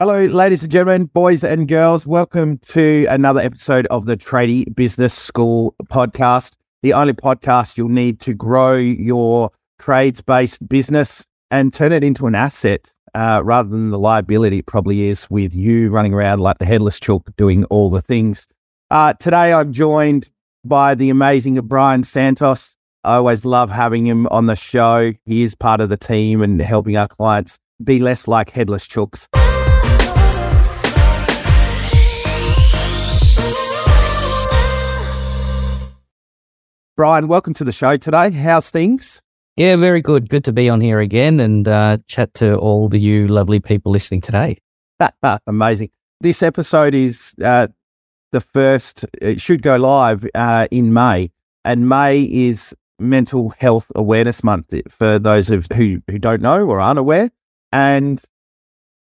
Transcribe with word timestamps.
Hello, 0.00 0.26
ladies 0.26 0.62
and 0.62 0.70
gentlemen, 0.70 1.06
boys 1.06 1.42
and 1.42 1.66
girls. 1.66 2.06
Welcome 2.06 2.58
to 2.58 3.06
another 3.10 3.40
episode 3.40 3.84
of 3.86 4.06
the 4.06 4.16
Tradie 4.16 4.72
Business 4.76 5.12
School 5.12 5.74
podcast, 5.86 6.54
the 6.84 6.92
only 6.92 7.14
podcast 7.14 7.76
you'll 7.76 7.88
need 7.88 8.20
to 8.20 8.32
grow 8.32 8.76
your 8.76 9.50
trades 9.80 10.20
based 10.20 10.68
business 10.68 11.26
and 11.50 11.74
turn 11.74 11.90
it 11.90 12.04
into 12.04 12.28
an 12.28 12.36
asset 12.36 12.92
uh, 13.12 13.42
rather 13.44 13.68
than 13.68 13.90
the 13.90 13.98
liability 13.98 14.58
it 14.58 14.66
probably 14.66 15.08
is 15.08 15.28
with 15.30 15.52
you 15.52 15.90
running 15.90 16.14
around 16.14 16.38
like 16.38 16.58
the 16.58 16.64
headless 16.64 17.00
chook 17.00 17.34
doing 17.36 17.64
all 17.64 17.90
the 17.90 18.00
things. 18.00 18.46
Uh, 18.92 19.14
today, 19.14 19.52
I'm 19.52 19.72
joined 19.72 20.30
by 20.64 20.94
the 20.94 21.10
amazing 21.10 21.56
Brian 21.62 22.04
Santos. 22.04 22.76
I 23.02 23.16
always 23.16 23.44
love 23.44 23.70
having 23.70 24.06
him 24.06 24.28
on 24.28 24.46
the 24.46 24.54
show. 24.54 25.12
He 25.24 25.42
is 25.42 25.56
part 25.56 25.80
of 25.80 25.88
the 25.88 25.96
team 25.96 26.40
and 26.40 26.62
helping 26.62 26.96
our 26.96 27.08
clients 27.08 27.58
be 27.82 27.98
less 27.98 28.28
like 28.28 28.50
headless 28.50 28.86
chooks. 28.86 29.26
Brian, 36.98 37.28
welcome 37.28 37.54
to 37.54 37.62
the 37.62 37.70
show 37.70 37.96
today. 37.96 38.28
How's 38.32 38.70
things? 38.70 39.22
Yeah, 39.56 39.76
very 39.76 40.02
good. 40.02 40.28
Good 40.28 40.42
to 40.46 40.52
be 40.52 40.68
on 40.68 40.80
here 40.80 40.98
again 40.98 41.38
and 41.38 41.68
uh, 41.68 41.98
chat 42.08 42.34
to 42.34 42.56
all 42.56 42.88
the 42.88 42.98
you 42.98 43.28
lovely 43.28 43.60
people 43.60 43.92
listening 43.92 44.20
today. 44.20 44.56
Amazing. 45.46 45.90
This 46.20 46.42
episode 46.42 46.96
is 46.96 47.36
uh, 47.40 47.68
the 48.32 48.40
first, 48.40 49.04
it 49.22 49.40
should 49.40 49.62
go 49.62 49.76
live 49.76 50.26
uh, 50.34 50.66
in 50.72 50.92
May. 50.92 51.30
And 51.64 51.88
May 51.88 52.24
is 52.24 52.74
Mental 52.98 53.50
Health 53.50 53.92
Awareness 53.94 54.42
Month 54.42 54.74
for 54.88 55.20
those 55.20 55.50
of 55.50 55.68
who, 55.72 56.02
who 56.10 56.18
don't 56.18 56.42
know 56.42 56.66
or 56.66 56.80
aren't 56.80 56.98
aware. 56.98 57.30
And 57.70 58.20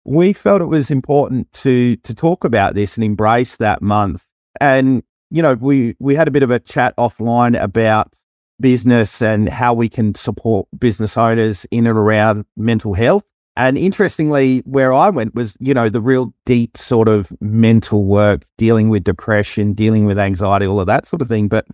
we 0.05 0.33
felt 0.33 0.61
it 0.61 0.65
was 0.65 0.91
important 0.91 1.53
to 1.53 1.95
to 1.99 2.15
talk 2.17 2.43
about 2.43 2.75
this 2.75 2.97
and 2.97 3.05
embrace 3.05 3.55
that 3.59 3.81
month. 3.81 4.27
And 4.61 5.05
you 5.31 5.43
know, 5.43 5.55
we 5.55 5.97
we 5.99 6.15
had 6.15 6.29
a 6.29 6.31
bit 6.31 6.43
of 6.43 6.51
a 6.51 6.61
chat 6.61 6.97
offline 6.97 7.61
about 7.61 8.15
business 8.61 9.21
and 9.21 9.49
how 9.49 9.75
we 9.75 9.89
can 9.89 10.15
support 10.15 10.67
business 10.79 11.17
owners 11.17 11.67
in 11.71 11.87
and 11.87 11.99
around 11.99 12.45
mental 12.57 12.95
health. 12.95 13.25
And 13.59 13.79
interestingly, 13.79 14.59
where 14.67 14.93
I 14.93 15.09
went 15.09 15.35
was, 15.35 15.57
you 15.61 15.73
know, 15.73 15.89
the 15.89 16.03
real 16.03 16.35
deep 16.45 16.77
sort 16.77 17.09
of 17.09 17.33
mental 17.41 18.05
work, 18.05 18.45
dealing 18.59 18.91
with 18.91 19.05
depression, 19.05 19.73
dealing 19.73 20.05
with 20.05 20.19
anxiety, 20.19 20.67
all 20.67 20.81
of 20.81 20.87
that 20.87 21.07
sort 21.07 21.23
of 21.23 21.29
thing. 21.29 21.49
But 21.49 21.67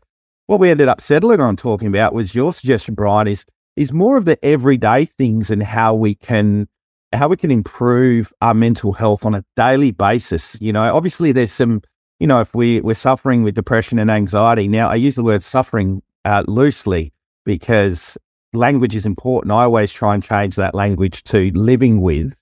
what 0.46 0.60
we 0.60 0.70
ended 0.70 0.88
up 0.88 1.00
settling 1.00 1.40
on 1.40 1.56
talking 1.56 1.88
about 1.88 2.14
was 2.14 2.34
your 2.34 2.52
suggestion, 2.52 2.94
Brian, 2.94 3.26
is 3.26 3.44
is 3.74 3.92
more 3.92 4.16
of 4.16 4.26
the 4.26 4.42
everyday 4.44 5.04
things 5.06 5.50
and 5.50 5.62
how 5.62 5.94
we 5.94 6.14
can 6.14 6.68
how 7.12 7.28
we 7.28 7.36
can 7.36 7.50
improve 7.50 8.32
our 8.40 8.54
mental 8.54 8.92
health 8.92 9.26
on 9.26 9.34
a 9.34 9.44
daily 9.56 9.90
basis. 9.90 10.56
You 10.60 10.72
know, 10.72 10.94
obviously 10.94 11.32
there's 11.32 11.52
some 11.52 11.82
you 12.20 12.26
know, 12.26 12.40
if 12.40 12.54
we, 12.54 12.80
we're 12.80 12.94
suffering 12.94 13.42
with 13.42 13.54
depression 13.54 13.98
and 13.98 14.10
anxiety, 14.10 14.68
now 14.68 14.88
I 14.88 14.94
use 14.94 15.16
the 15.16 15.24
word 15.24 15.42
suffering 15.42 16.02
uh, 16.24 16.44
loosely 16.46 17.12
because 17.44 18.16
language 18.52 18.94
is 18.94 19.06
important. 19.06 19.52
I 19.52 19.64
always 19.64 19.92
try 19.92 20.14
and 20.14 20.22
change 20.22 20.56
that 20.56 20.74
language 20.74 21.24
to 21.24 21.50
living 21.54 22.00
with 22.00 22.38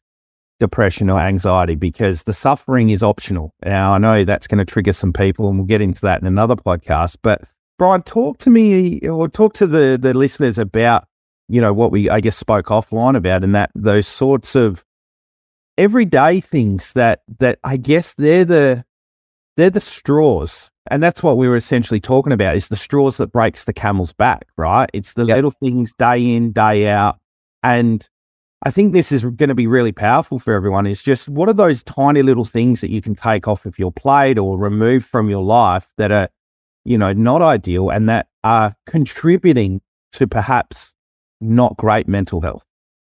depression 0.58 1.08
or 1.08 1.18
anxiety 1.18 1.74
because 1.74 2.24
the 2.24 2.34
suffering 2.34 2.90
is 2.90 3.02
optional. 3.02 3.54
Now, 3.64 3.94
I 3.94 3.98
know 3.98 4.24
that's 4.24 4.46
going 4.46 4.58
to 4.58 4.64
trigger 4.64 4.92
some 4.92 5.12
people, 5.12 5.48
and 5.48 5.58
we'll 5.58 5.66
get 5.66 5.80
into 5.80 6.02
that 6.02 6.20
in 6.20 6.26
another 6.26 6.54
podcast. 6.54 7.16
But 7.22 7.42
Brian, 7.78 8.02
talk 8.02 8.38
to 8.38 8.50
me 8.50 9.00
or 9.08 9.28
talk 9.28 9.54
to 9.54 9.66
the 9.66 9.98
the 10.00 10.14
listeners 10.14 10.58
about 10.58 11.08
you 11.48 11.60
know 11.60 11.72
what 11.72 11.90
we 11.90 12.08
I 12.10 12.20
guess 12.20 12.36
spoke 12.36 12.66
offline 12.66 13.16
about, 13.16 13.42
and 13.42 13.54
that 13.54 13.70
those 13.74 14.06
sorts 14.06 14.54
of 14.54 14.84
everyday 15.78 16.40
things 16.40 16.92
that 16.92 17.22
that 17.38 17.58
I 17.64 17.78
guess 17.78 18.14
they're 18.14 18.44
the 18.44 18.84
they're 19.56 19.70
the 19.70 19.80
straws. 19.80 20.70
And 20.90 21.02
that's 21.02 21.22
what 21.22 21.36
we 21.36 21.48
were 21.48 21.56
essentially 21.56 22.00
talking 22.00 22.32
about 22.32 22.56
is 22.56 22.68
the 22.68 22.76
straws 22.76 23.18
that 23.18 23.32
breaks 23.32 23.64
the 23.64 23.72
camel's 23.72 24.12
back, 24.12 24.48
right? 24.56 24.88
It's 24.92 25.12
the 25.12 25.24
yep. 25.24 25.36
little 25.36 25.50
things 25.50 25.92
day 25.94 26.34
in, 26.34 26.52
day 26.52 26.88
out. 26.88 27.18
And 27.62 28.08
I 28.62 28.70
think 28.70 28.92
this 28.92 29.12
is 29.12 29.22
going 29.22 29.48
to 29.48 29.54
be 29.54 29.66
really 29.66 29.92
powerful 29.92 30.38
for 30.38 30.52
everyone. 30.52 30.86
Is 30.86 31.02
just 31.02 31.28
what 31.28 31.48
are 31.48 31.54
those 31.54 31.82
tiny 31.82 32.22
little 32.22 32.44
things 32.44 32.80
that 32.80 32.90
you 32.90 33.00
can 33.00 33.14
take 33.14 33.46
off 33.48 33.66
of 33.66 33.78
your 33.78 33.92
plate 33.92 34.38
or 34.38 34.58
remove 34.58 35.04
from 35.04 35.30
your 35.30 35.42
life 35.42 35.92
that 35.96 36.10
are, 36.10 36.28
you 36.84 36.98
know, 36.98 37.12
not 37.12 37.42
ideal 37.42 37.90
and 37.90 38.08
that 38.08 38.28
are 38.44 38.74
contributing 38.86 39.80
to 40.12 40.26
perhaps 40.26 40.94
not 41.40 41.76
great 41.76 42.08
mental 42.08 42.40
health? 42.40 42.64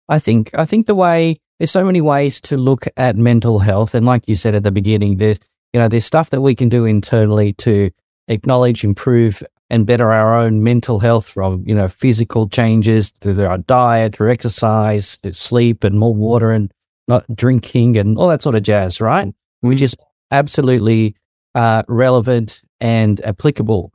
I 0.09 0.19
think 0.19 0.51
I 0.53 0.65
think 0.65 0.87
the 0.87 0.95
way 0.95 1.39
there's 1.59 1.71
so 1.71 1.85
many 1.85 2.01
ways 2.01 2.41
to 2.41 2.57
look 2.57 2.85
at 2.97 3.15
mental 3.15 3.59
health, 3.59 3.95
and 3.95 4.05
like 4.05 4.27
you 4.27 4.35
said 4.35 4.55
at 4.55 4.63
the 4.63 4.71
beginning, 4.71 5.17
there's 5.17 5.39
you 5.73 5.79
know, 5.79 5.87
there's 5.87 6.05
stuff 6.05 6.29
that 6.29 6.41
we 6.41 6.55
can 6.55 6.69
do 6.69 6.85
internally 6.85 7.53
to 7.53 7.91
acknowledge, 8.27 8.83
improve, 8.83 9.43
and 9.69 9.87
better 9.87 10.11
our 10.11 10.35
own 10.37 10.63
mental 10.63 10.99
health 10.99 11.27
from, 11.27 11.63
you 11.65 11.73
know, 11.73 11.87
physical 11.87 12.47
changes 12.47 13.11
through 13.21 13.43
our 13.45 13.57
diet, 13.57 14.15
through 14.15 14.31
exercise, 14.31 15.15
through 15.17 15.33
sleep, 15.33 15.83
and 15.83 15.97
more 15.97 16.13
water 16.13 16.51
and 16.51 16.71
not 17.07 17.25
drinking 17.35 17.97
and 17.97 18.17
all 18.17 18.27
that 18.27 18.41
sort 18.41 18.55
of 18.55 18.63
jazz, 18.63 19.01
right? 19.01 19.27
Mm-hmm. 19.27 19.67
Which 19.67 19.81
is 19.81 19.95
absolutely 20.31 21.15
uh, 21.55 21.83
relevant 21.87 22.61
and 22.79 23.19
applicable. 23.25 23.91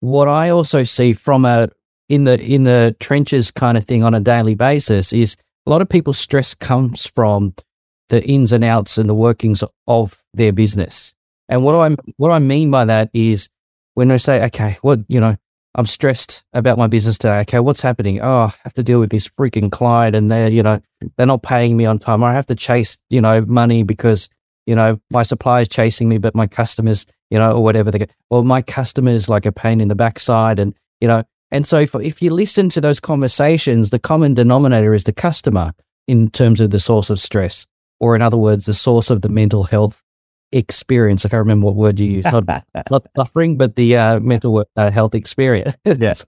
What 0.00 0.28
I 0.28 0.48
also 0.50 0.82
see 0.84 1.12
from 1.12 1.44
a 1.44 1.68
in 2.08 2.24
the 2.24 2.40
in 2.40 2.64
the 2.64 2.96
trenches 3.00 3.50
kind 3.50 3.76
of 3.76 3.84
thing 3.84 4.02
on 4.02 4.14
a 4.14 4.20
daily 4.20 4.54
basis 4.54 5.12
is 5.12 5.36
a 5.66 5.70
lot 5.70 5.82
of 5.82 5.88
people's 5.88 6.18
stress 6.18 6.54
comes 6.54 7.06
from 7.06 7.54
the 8.08 8.24
ins 8.24 8.52
and 8.52 8.64
outs 8.64 8.96
and 8.96 9.08
the 9.08 9.14
workings 9.14 9.62
of 9.86 10.22
their 10.32 10.52
business. 10.52 11.14
And 11.48 11.62
what 11.62 11.74
I 11.74 11.96
what 12.16 12.30
I 12.30 12.38
mean 12.38 12.70
by 12.70 12.84
that 12.84 13.10
is 13.12 13.48
when 13.94 14.10
I 14.10 14.16
say, 14.16 14.42
okay, 14.44 14.76
what 14.82 15.00
you 15.08 15.20
know, 15.20 15.36
I'm 15.74 15.86
stressed 15.86 16.44
about 16.52 16.78
my 16.78 16.86
business 16.86 17.18
today. 17.18 17.40
Okay, 17.40 17.60
what's 17.60 17.82
happening? 17.82 18.20
Oh, 18.20 18.42
I 18.42 18.52
have 18.64 18.74
to 18.74 18.82
deal 18.82 19.00
with 19.00 19.10
this 19.10 19.28
freaking 19.28 19.70
client, 19.70 20.14
and 20.14 20.30
they're 20.30 20.48
you 20.48 20.62
know 20.62 20.80
they're 21.16 21.26
not 21.26 21.42
paying 21.42 21.76
me 21.76 21.86
on 21.86 21.98
time. 21.98 22.22
I 22.22 22.32
have 22.32 22.46
to 22.46 22.54
chase 22.54 22.98
you 23.10 23.20
know 23.20 23.40
money 23.42 23.82
because 23.82 24.28
you 24.66 24.74
know 24.74 25.00
my 25.10 25.22
supplier 25.22 25.62
is 25.62 25.68
chasing 25.68 26.08
me, 26.08 26.18
but 26.18 26.34
my 26.34 26.46
customers 26.46 27.06
you 27.30 27.38
know 27.38 27.52
or 27.52 27.62
whatever 27.62 27.90
they 27.90 27.98
get. 27.98 28.14
Well, 28.30 28.42
my 28.42 28.62
customers 28.62 29.28
like 29.28 29.46
a 29.46 29.52
pain 29.52 29.80
in 29.80 29.88
the 29.88 29.94
backside, 29.94 30.58
and 30.58 30.74
you 31.00 31.08
know. 31.08 31.22
And 31.50 31.66
so, 31.66 31.78
if, 31.78 31.94
if 31.94 32.20
you 32.20 32.28
listen 32.28 32.68
to 32.68 32.80
those 32.82 33.00
conversations, 33.00 33.88
the 33.88 33.98
common 33.98 34.34
denominator 34.34 34.92
is 34.92 35.04
the 35.04 35.14
customer 35.14 35.72
in 36.06 36.28
terms 36.28 36.60
of 36.60 36.72
the 36.72 36.78
source 36.78 37.08
of 37.08 37.18
stress, 37.18 37.66
or 38.00 38.14
in 38.14 38.20
other 38.20 38.36
words, 38.36 38.66
the 38.66 38.74
source 38.74 39.08
of 39.08 39.22
the 39.22 39.30
mental 39.30 39.64
health 39.64 40.02
experience. 40.52 41.24
if 41.24 41.32
I 41.32 41.36
can't 41.36 41.40
remember 41.40 41.66
what 41.66 41.76
word 41.76 42.00
you 42.00 42.10
used. 42.10 42.32
Not, 42.32 42.46
not 42.90 43.06
suffering, 43.16 43.56
but 43.56 43.76
the 43.76 43.96
uh, 43.96 44.20
mental 44.20 44.64
uh, 44.76 44.90
health 44.90 45.14
experience. 45.14 45.76
yes. 45.84 46.24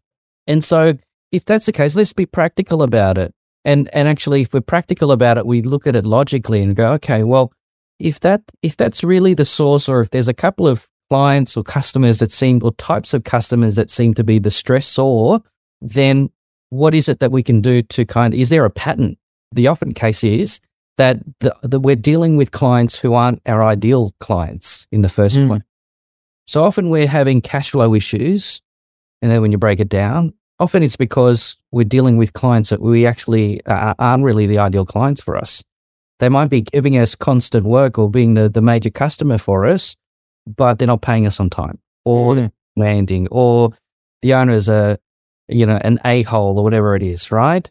And 0.47 0.62
so, 0.62 0.94
if 1.32 1.44
that's 1.44 1.66
the 1.66 1.72
case, 1.72 1.94
let's 1.94 2.12
be 2.12 2.26
practical 2.26 2.82
about 2.82 3.19
it. 3.19 3.34
And 3.64 3.91
and 3.92 4.08
actually, 4.08 4.42
if 4.42 4.54
we're 4.54 4.60
practical 4.60 5.12
about 5.12 5.38
it, 5.38 5.47
we 5.47 5.62
look 5.62 5.86
at 5.86 5.94
it 5.94 6.06
logically 6.06 6.62
and 6.62 6.75
go, 6.75 6.92
okay, 6.92 7.22
well, 7.22 7.53
if 7.98 8.20
that 8.20 8.42
if 8.62 8.76
that's 8.76 9.04
really 9.04 9.34
the 9.34 9.44
source, 9.44 9.88
or 9.88 10.00
if 10.00 10.10
there's 10.10 10.28
a 10.28 10.34
couple 10.34 10.66
of 10.66 10.88
clients 11.10 11.56
or 11.56 11.62
customers 11.62 12.20
that 12.20 12.32
seem 12.32 12.60
or 12.62 12.72
types 12.75 13.12
of 13.12 13.25
customers 13.25 13.76
that 13.76 13.91
seem 13.91 14.14
to 14.14 14.25
be 14.25 14.38
the 14.38 14.48
stressor, 14.48 15.42
then 15.81 16.31
what 16.70 16.94
is 16.94 17.08
it 17.08 17.20
that 17.20 17.32
we 17.32 17.42
can 17.42 17.60
do 17.60 17.82
to 17.82 18.04
kind 18.04 18.32
of 18.32 18.41
is 18.41 18.48
there 18.48 18.64
a 18.64 18.70
pattern? 18.70 19.16
The 19.52 19.66
often 19.66 19.92
case 19.92 20.25
is 20.25 20.60
that, 20.96 21.18
the, 21.40 21.56
that 21.62 21.80
we're 21.80 21.96
dealing 21.96 22.36
with 22.36 22.50
clients 22.50 22.98
who 22.98 23.14
aren't 23.14 23.40
our 23.46 23.62
ideal 23.62 24.12
clients 24.20 24.86
in 24.92 25.02
the 25.02 25.08
first 25.08 25.36
mm. 25.36 25.48
place. 25.48 25.62
So 26.46 26.64
often 26.64 26.90
we're 26.90 27.06
having 27.06 27.40
cash 27.40 27.70
flow 27.70 27.94
issues. 27.94 28.60
And 29.22 29.30
then 29.30 29.40
when 29.40 29.52
you 29.52 29.58
break 29.58 29.80
it 29.80 29.88
down, 29.88 30.34
often 30.58 30.82
it's 30.82 30.96
because 30.96 31.56
we're 31.70 31.84
dealing 31.84 32.16
with 32.16 32.32
clients 32.32 32.70
that 32.70 32.80
we 32.80 33.06
actually 33.06 33.64
uh, 33.66 33.94
aren't 33.98 34.24
really 34.24 34.46
the 34.46 34.58
ideal 34.58 34.84
clients 34.84 35.20
for 35.20 35.36
us. 35.36 35.62
They 36.18 36.28
might 36.28 36.50
be 36.50 36.60
giving 36.60 36.98
us 36.98 37.14
constant 37.14 37.64
work 37.64 37.98
or 37.98 38.10
being 38.10 38.34
the, 38.34 38.48
the 38.48 38.60
major 38.60 38.90
customer 38.90 39.38
for 39.38 39.66
us, 39.66 39.96
but 40.46 40.78
they're 40.78 40.86
not 40.86 41.02
paying 41.02 41.26
us 41.26 41.40
on 41.40 41.50
time 41.50 41.78
or 42.04 42.34
mm. 42.34 42.52
landing 42.76 43.28
or 43.31 43.72
the 44.22 44.34
owner 44.34 44.52
is 44.52 44.69
a, 44.69 44.98
you 45.48 45.66
know, 45.66 45.81
an 45.82 45.98
a-hole 46.04 46.58
or 46.58 46.64
whatever 46.64 46.94
it 46.94 47.02
is, 47.02 47.32
right? 47.32 47.70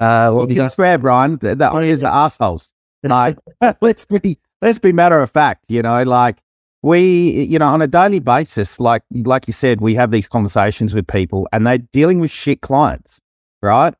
Uh, 0.00 0.30
well, 0.32 0.48
you 0.48 0.56
can 0.56 0.70
swear, 0.70 0.98
Brian. 0.98 1.38
The, 1.38 1.56
the 1.56 1.70
owners 1.70 2.04
are 2.04 2.26
assholes. 2.26 2.72
Like, 3.02 3.38
let's 3.80 4.04
be 4.04 4.38
let's 4.62 4.78
be 4.78 4.92
matter 4.92 5.20
of 5.20 5.30
fact. 5.30 5.64
You 5.68 5.82
know, 5.82 6.02
like 6.04 6.42
we, 6.82 7.42
you 7.44 7.58
know, 7.58 7.66
on 7.66 7.82
a 7.82 7.86
daily 7.86 8.20
basis, 8.20 8.78
like 8.78 9.02
like 9.12 9.46
you 9.46 9.52
said, 9.52 9.80
we 9.80 9.94
have 9.94 10.10
these 10.10 10.28
conversations 10.28 10.94
with 10.94 11.06
people, 11.06 11.48
and 11.52 11.66
they're 11.66 11.78
dealing 11.78 12.20
with 12.20 12.30
shit 12.30 12.60
clients, 12.60 13.20
right? 13.62 13.94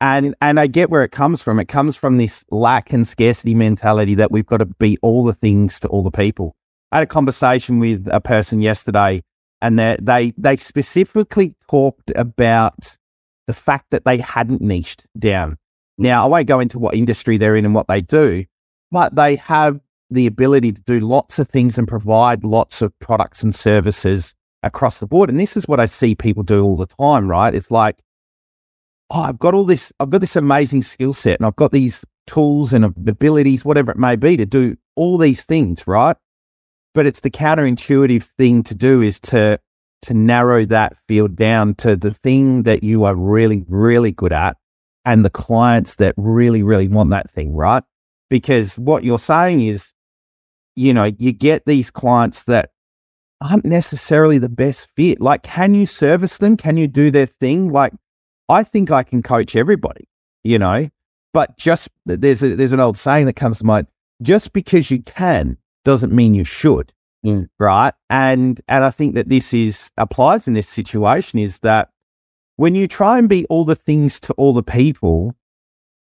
And 0.00 0.34
and 0.40 0.58
I 0.58 0.66
get 0.66 0.90
where 0.90 1.04
it 1.04 1.12
comes 1.12 1.42
from. 1.42 1.60
It 1.60 1.68
comes 1.68 1.96
from 1.96 2.18
this 2.18 2.44
lack 2.50 2.92
and 2.92 3.06
scarcity 3.06 3.54
mentality 3.54 4.14
that 4.16 4.32
we've 4.32 4.46
got 4.46 4.58
to 4.58 4.66
be 4.66 4.98
all 5.02 5.24
the 5.24 5.32
things 5.32 5.78
to 5.80 5.88
all 5.88 6.02
the 6.02 6.10
people. 6.10 6.56
I 6.90 6.98
had 6.98 7.04
a 7.04 7.06
conversation 7.06 7.78
with 7.78 8.08
a 8.10 8.20
person 8.20 8.60
yesterday, 8.60 9.22
and 9.62 9.78
they 9.78 9.96
they 10.00 10.32
they 10.36 10.56
specifically 10.56 11.54
talked 11.70 12.10
about 12.16 12.96
the 13.46 13.54
fact 13.54 13.86
that 13.90 14.04
they 14.04 14.18
hadn't 14.18 14.60
niched 14.60 15.06
down. 15.18 15.58
Now, 15.98 16.24
I 16.24 16.28
won't 16.28 16.46
go 16.46 16.60
into 16.60 16.78
what 16.78 16.94
industry 16.94 17.36
they're 17.36 17.56
in 17.56 17.64
and 17.64 17.74
what 17.74 17.88
they 17.88 18.00
do, 18.00 18.44
but 18.90 19.14
they 19.14 19.36
have 19.36 19.80
the 20.10 20.26
ability 20.26 20.72
to 20.72 20.82
do 20.82 21.00
lots 21.00 21.38
of 21.38 21.48
things 21.48 21.78
and 21.78 21.86
provide 21.88 22.44
lots 22.44 22.82
of 22.82 22.98
products 22.98 23.42
and 23.42 23.54
services 23.54 24.34
across 24.62 24.98
the 24.98 25.06
board. 25.06 25.30
And 25.30 25.38
this 25.38 25.56
is 25.56 25.68
what 25.68 25.80
I 25.80 25.86
see 25.86 26.14
people 26.14 26.42
do 26.42 26.64
all 26.64 26.76
the 26.76 26.86
time, 26.86 27.28
right? 27.28 27.54
It's 27.54 27.70
like, 27.70 27.98
oh, 29.10 29.22
I've 29.22 29.38
got 29.38 29.54
all 29.54 29.64
this, 29.64 29.92
I've 30.00 30.10
got 30.10 30.20
this 30.20 30.36
amazing 30.36 30.82
skill 30.82 31.14
set 31.14 31.38
and 31.38 31.46
I've 31.46 31.56
got 31.56 31.72
these 31.72 32.04
tools 32.26 32.72
and 32.72 32.84
abilities, 32.84 33.64
whatever 33.64 33.92
it 33.92 33.98
may 33.98 34.16
be, 34.16 34.36
to 34.36 34.46
do 34.46 34.76
all 34.96 35.18
these 35.18 35.44
things, 35.44 35.86
right? 35.86 36.16
But 36.94 37.06
it's 37.06 37.20
the 37.20 37.30
counterintuitive 37.30 38.22
thing 38.22 38.62
to 38.64 38.74
do 38.74 39.02
is 39.02 39.20
to 39.20 39.58
to 40.04 40.14
narrow 40.14 40.64
that 40.66 40.96
field 41.08 41.36
down 41.36 41.74
to 41.76 41.96
the 41.96 42.12
thing 42.12 42.62
that 42.62 42.82
you 42.82 43.04
are 43.04 43.14
really, 43.14 43.64
really 43.68 44.12
good 44.12 44.32
at 44.32 44.56
and 45.04 45.24
the 45.24 45.30
clients 45.30 45.96
that 45.96 46.14
really, 46.16 46.62
really 46.62 46.88
want 46.88 47.10
that 47.10 47.30
thing, 47.30 47.54
right? 47.54 47.82
Because 48.30 48.78
what 48.78 49.04
you're 49.04 49.18
saying 49.18 49.60
is, 49.60 49.92
you 50.76 50.94
know, 50.94 51.10
you 51.18 51.32
get 51.32 51.66
these 51.66 51.90
clients 51.90 52.44
that 52.44 52.70
aren't 53.40 53.64
necessarily 53.64 54.38
the 54.38 54.48
best 54.48 54.88
fit. 54.96 55.20
Like, 55.20 55.42
can 55.42 55.74
you 55.74 55.86
service 55.86 56.38
them? 56.38 56.56
Can 56.56 56.76
you 56.76 56.88
do 56.88 57.10
their 57.10 57.26
thing? 57.26 57.70
Like, 57.70 57.92
I 58.48 58.62
think 58.62 58.90
I 58.90 59.02
can 59.02 59.22
coach 59.22 59.56
everybody, 59.56 60.08
you 60.42 60.58
know, 60.58 60.88
but 61.32 61.58
just 61.58 61.88
there's 62.06 62.42
a, 62.42 62.56
there's 62.56 62.72
an 62.72 62.80
old 62.80 62.96
saying 62.96 63.26
that 63.26 63.36
comes 63.36 63.58
to 63.58 63.64
mind. 63.64 63.86
Just 64.22 64.52
because 64.52 64.90
you 64.90 65.02
can 65.02 65.58
doesn't 65.84 66.12
mean 66.12 66.34
you 66.34 66.44
should. 66.44 66.93
Mm. 67.24 67.48
Right. 67.58 67.94
And 68.10 68.60
and 68.68 68.84
I 68.84 68.90
think 68.90 69.14
that 69.14 69.28
this 69.28 69.54
is 69.54 69.90
applies 69.96 70.46
in 70.46 70.54
this 70.54 70.68
situation 70.68 71.38
is 71.38 71.60
that 71.60 71.90
when 72.56 72.74
you 72.74 72.86
try 72.86 73.18
and 73.18 73.28
be 73.28 73.46
all 73.46 73.64
the 73.64 73.74
things 73.74 74.20
to 74.20 74.32
all 74.34 74.52
the 74.52 74.62
people, 74.62 75.34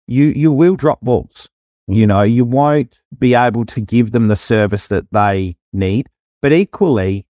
you 0.07 0.33
you 0.35 0.51
will 0.51 0.75
drop 0.75 1.01
balls. 1.01 1.49
You 1.87 2.07
know, 2.07 2.21
you 2.21 2.45
won't 2.45 3.01
be 3.17 3.35
able 3.35 3.65
to 3.65 3.81
give 3.81 4.11
them 4.11 4.27
the 4.27 4.35
service 4.35 4.87
that 4.87 5.11
they 5.11 5.57
need. 5.71 6.09
But 6.41 6.53
equally, 6.53 7.25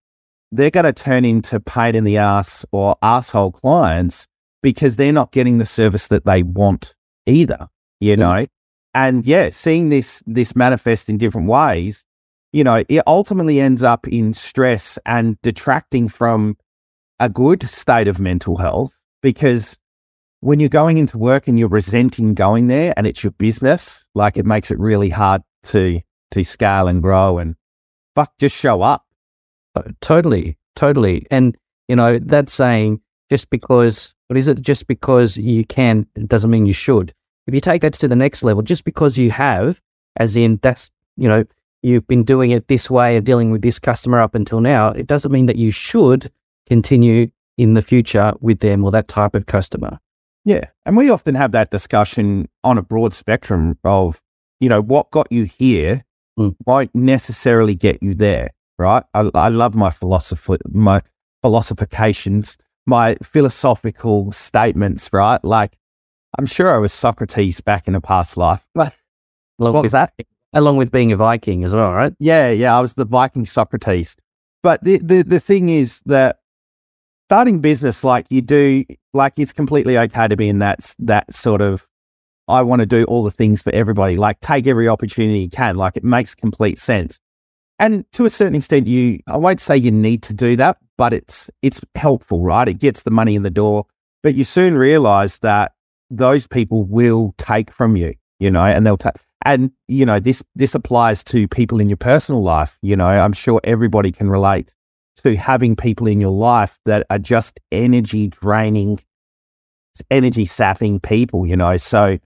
they're 0.52 0.70
going 0.72 0.86
to 0.86 0.94
turn 0.94 1.26
into 1.26 1.60
pain 1.60 1.96
in 1.96 2.04
the 2.04 2.18
ass 2.18 2.66
or 2.72 2.96
asshole 3.02 3.52
clients 3.52 4.28
because 4.62 4.96
they're 4.96 5.12
not 5.12 5.32
getting 5.32 5.58
the 5.58 5.66
service 5.66 6.08
that 6.08 6.26
they 6.26 6.44
want 6.44 6.96
either. 7.26 7.68
You 8.00 8.18
know, 8.18 8.48
and 8.94 9.26
yeah, 9.26 9.50
seeing 9.52 9.90
this 9.90 10.24
this 10.26 10.56
manifest 10.56 11.10
in 11.10 11.18
different 11.18 11.48
ways 11.48 12.06
you 12.54 12.64
know, 12.64 12.84
it 12.88 13.04
ultimately 13.08 13.60
ends 13.60 13.84
up 13.84 14.08
in 14.08 14.34
stress 14.34 15.00
and 15.06 15.42
detracting 15.42 16.08
from 16.08 16.56
a 17.20 17.28
good 17.28 17.68
state 17.68 18.08
of 18.08 18.20
mental 18.20 18.58
health 18.58 19.02
because 19.22 19.78
when 20.40 20.60
you're 20.60 20.70
going 20.70 20.98
into 20.98 21.18
work 21.18 21.48
and 21.48 21.58
you're 21.58 21.68
resenting 21.70 22.34
going 22.34 22.68
there 22.68 22.94
and 22.96 23.08
it's 23.08 23.24
your 23.24 23.32
business, 23.32 24.06
like 24.14 24.38
it 24.38 24.46
makes 24.46 24.70
it 24.70 24.80
really 24.80 25.10
hard 25.10 25.42
to 25.64 26.00
to 26.32 26.44
scale 26.44 26.88
and 26.88 27.02
grow 27.02 27.38
and 27.40 27.56
fuck 28.16 28.34
just 28.40 28.56
show 28.56 28.82
up. 28.82 29.06
Uh, 29.76 29.84
totally, 30.02 30.58
totally. 30.76 31.26
And 31.32 31.58
you 31.88 31.96
know, 31.96 32.20
that's 32.20 32.54
saying 32.54 33.02
just 33.30 33.50
because 33.50 34.14
what 34.28 34.38
is 34.38 34.48
it? 34.48 34.62
Just 34.62 34.88
because 34.88 35.38
you 35.38 35.66
can 35.66 36.06
doesn't 36.28 36.52
mean 36.52 36.66
you 36.66 36.74
should. 36.74 37.14
If 37.48 37.54
you 37.54 37.62
take 37.62 37.82
that 37.82 37.94
to 37.94 38.08
the 38.08 38.16
next 38.16 38.44
level, 38.44 38.62
just 38.62 38.86
because 38.86 39.18
you 39.18 39.32
have, 39.32 39.82
as 40.18 40.38
in 40.38 40.60
that's 40.62 40.92
you 41.18 41.28
know, 41.28 41.46
you've 41.84 42.08
been 42.08 42.24
doing 42.24 42.52
it 42.52 42.68
this 42.68 42.90
way 42.90 43.18
of 43.18 43.24
dealing 43.24 43.52
with 43.52 43.62
this 43.62 43.80
customer 43.80 44.22
up 44.22 44.36
until 44.36 44.62
now, 44.62 44.90
it 44.90 45.08
doesn't 45.08 45.32
mean 45.32 45.46
that 45.48 45.58
you 45.58 45.72
should 45.72 46.32
continue 46.66 47.30
in 47.58 47.74
the 47.74 47.82
future 47.82 48.34
with 48.40 48.60
them 48.60 48.84
or 48.84 48.92
that 48.92 49.08
type 49.08 49.36
of 49.36 49.46
customer. 49.46 50.00
Yeah. 50.46 50.66
And 50.86 50.98
we 50.98 51.10
often 51.10 51.36
have 51.36 51.52
that 51.52 51.72
discussion 51.72 52.50
on 52.64 52.78
a 52.78 52.82
broad 52.82 53.14
spectrum 53.14 53.78
of, 53.84 54.22
you 54.60 54.70
know, 54.70 54.82
what 54.82 55.12
got 55.12 55.32
you 55.32 55.44
here 55.44 56.04
Mm. 56.38 56.56
won't 56.66 56.94
necessarily 56.96 57.76
get 57.76 58.02
you 58.02 58.16
there. 58.16 58.50
Right. 58.80 59.04
I, 59.14 59.30
I 59.36 59.50
love 59.50 59.76
my 59.76 59.92
philosophy, 59.92 60.58
my 60.68 61.02
philosophications, 61.46 62.58
my 62.88 63.16
philosophical 63.22 64.32
statements, 64.32 65.12
right? 65.14 65.44
Like, 65.44 65.78
I'm 66.38 66.48
sure 66.48 66.74
I 66.74 66.80
was 66.80 66.92
Socrates 66.92 67.62
back 67.62 67.88
in 67.88 67.94
a 67.94 68.02
past 68.02 68.36
life. 68.36 68.66
What 69.58 69.84
was 69.84 69.92
that? 69.92 70.14
Along 70.54 70.78
with 70.78 70.92
being 70.92 71.12
a 71.12 71.18
Viking 71.18 71.64
as 71.64 71.74
well, 71.74 71.92
right? 71.92 72.14
Yeah, 72.20 72.52
yeah, 72.52 72.78
I 72.78 72.82
was 72.82 72.94
the 72.94 73.06
Viking 73.06 73.46
Socrates. 73.46 74.16
But 74.62 74.84
the 74.84 74.98
the 75.00 75.24
the 75.24 75.40
thing 75.40 75.70
is 75.70 76.02
that 76.06 76.40
starting 77.28 77.60
business 77.60 78.04
like 78.04 78.28
you 78.30 78.42
do, 78.42 78.86
like 79.14 79.34
it's 79.38 79.54
completely 79.54 79.98
okay 79.98 80.28
to 80.28 80.38
be 80.38 80.48
in 80.48 80.60
that 80.60 80.96
that 81.00 81.34
sort 81.34 81.62
of 81.62 81.88
I 82.48 82.62
want 82.62 82.82
to 82.82 82.86
do 82.86 83.04
all 83.06 83.24
the 83.24 83.32
things 83.32 83.62
for 83.62 83.74
everybody, 83.74 84.18
like 84.18 84.40
take 84.40 84.68
every 84.68 84.88
opportunity 84.88 85.40
you 85.40 85.50
can. 85.50 85.76
Like 85.76 85.98
it 85.98 86.04
makes 86.04 86.36
complete 86.36 86.80
sense. 86.80 87.20
And 87.80 88.06
to 88.14 88.26
a 88.26 88.30
certain 88.30 88.56
extent, 88.56 88.88
you 88.88 89.20
I 89.28 89.38
won't 89.38 89.60
say 89.60 89.76
you 89.76 89.92
need 89.92 90.24
to 90.24 90.34
do 90.34 90.56
that, 90.58 90.78
but 90.98 91.14
it's 91.14 91.50
it's 91.62 91.82
helpful, 91.96 92.42
right? 92.42 92.68
It 92.68 92.80
gets 92.80 93.04
the 93.04 93.12
money 93.12 93.36
in 93.36 93.44
the 93.44 93.50
door. 93.50 93.86
But 94.22 94.36
you 94.36 94.46
soon 94.46 94.78
realize 94.78 95.40
that 95.40 95.74
those 96.10 96.48
people 96.48 96.86
will 96.86 97.34
take 97.38 97.72
from 97.72 97.98
you, 97.98 98.14
you 98.40 98.52
know, 98.52 98.64
and 98.64 98.86
they'll 98.86 98.96
take 98.96 99.16
and 99.44 99.72
you 99.88 100.06
know 100.06 100.20
this 100.20 100.44
this 100.56 100.76
applies 100.76 101.24
to 101.24 101.48
people 101.48 101.80
in 101.80 101.90
your 101.90 101.98
personal 101.98 102.42
life 102.42 102.78
you 102.82 102.96
know 102.96 103.08
i'm 103.08 103.34
sure 103.34 103.60
everybody 103.64 104.12
can 104.12 104.30
relate 104.30 104.76
to 105.24 105.36
having 105.36 105.76
people 105.76 106.08
in 106.08 106.20
your 106.20 106.32
life 106.32 106.80
that 106.86 107.06
are 107.10 107.20
just 107.20 107.60
energy 107.72 108.28
draining 108.28 109.00
energy 110.10 110.46
sapping 110.46 111.00
people 111.00 111.46
you 111.46 111.56
know? 111.56 111.78
So 111.78 112.18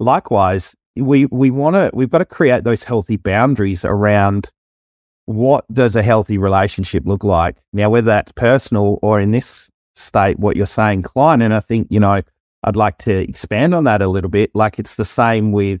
likewise 0.00 0.74
we 0.96 1.26
we 1.26 1.50
want 1.50 1.74
to 1.74 1.90
we've 1.94 2.10
got 2.10 2.18
to 2.18 2.24
create 2.24 2.64
those 2.64 2.82
healthy 2.82 3.16
boundaries 3.16 3.84
around 3.84 4.50
what 5.26 5.64
does 5.72 5.96
a 5.96 6.02
healthy 6.02 6.36
relationship 6.36 7.04
look 7.06 7.24
like? 7.24 7.56
Now 7.72 7.88
whether 7.88 8.06
that's 8.06 8.32
personal 8.32 8.98
or 9.00 9.20
in 9.20 9.30
this 9.30 9.70
state 9.96 10.38
what 10.38 10.56
you're 10.56 10.66
saying 10.66 11.02
client 11.02 11.42
and 11.42 11.54
i 11.54 11.60
think 11.60 11.86
you 11.90 12.00
know 12.00 12.20
i'd 12.64 12.76
like 12.76 12.98
to 12.98 13.12
expand 13.12 13.74
on 13.74 13.84
that 13.84 14.02
a 14.02 14.08
little 14.08 14.30
bit 14.30 14.50
like 14.54 14.78
it's 14.78 14.96
the 14.96 15.04
same 15.04 15.52
with 15.52 15.80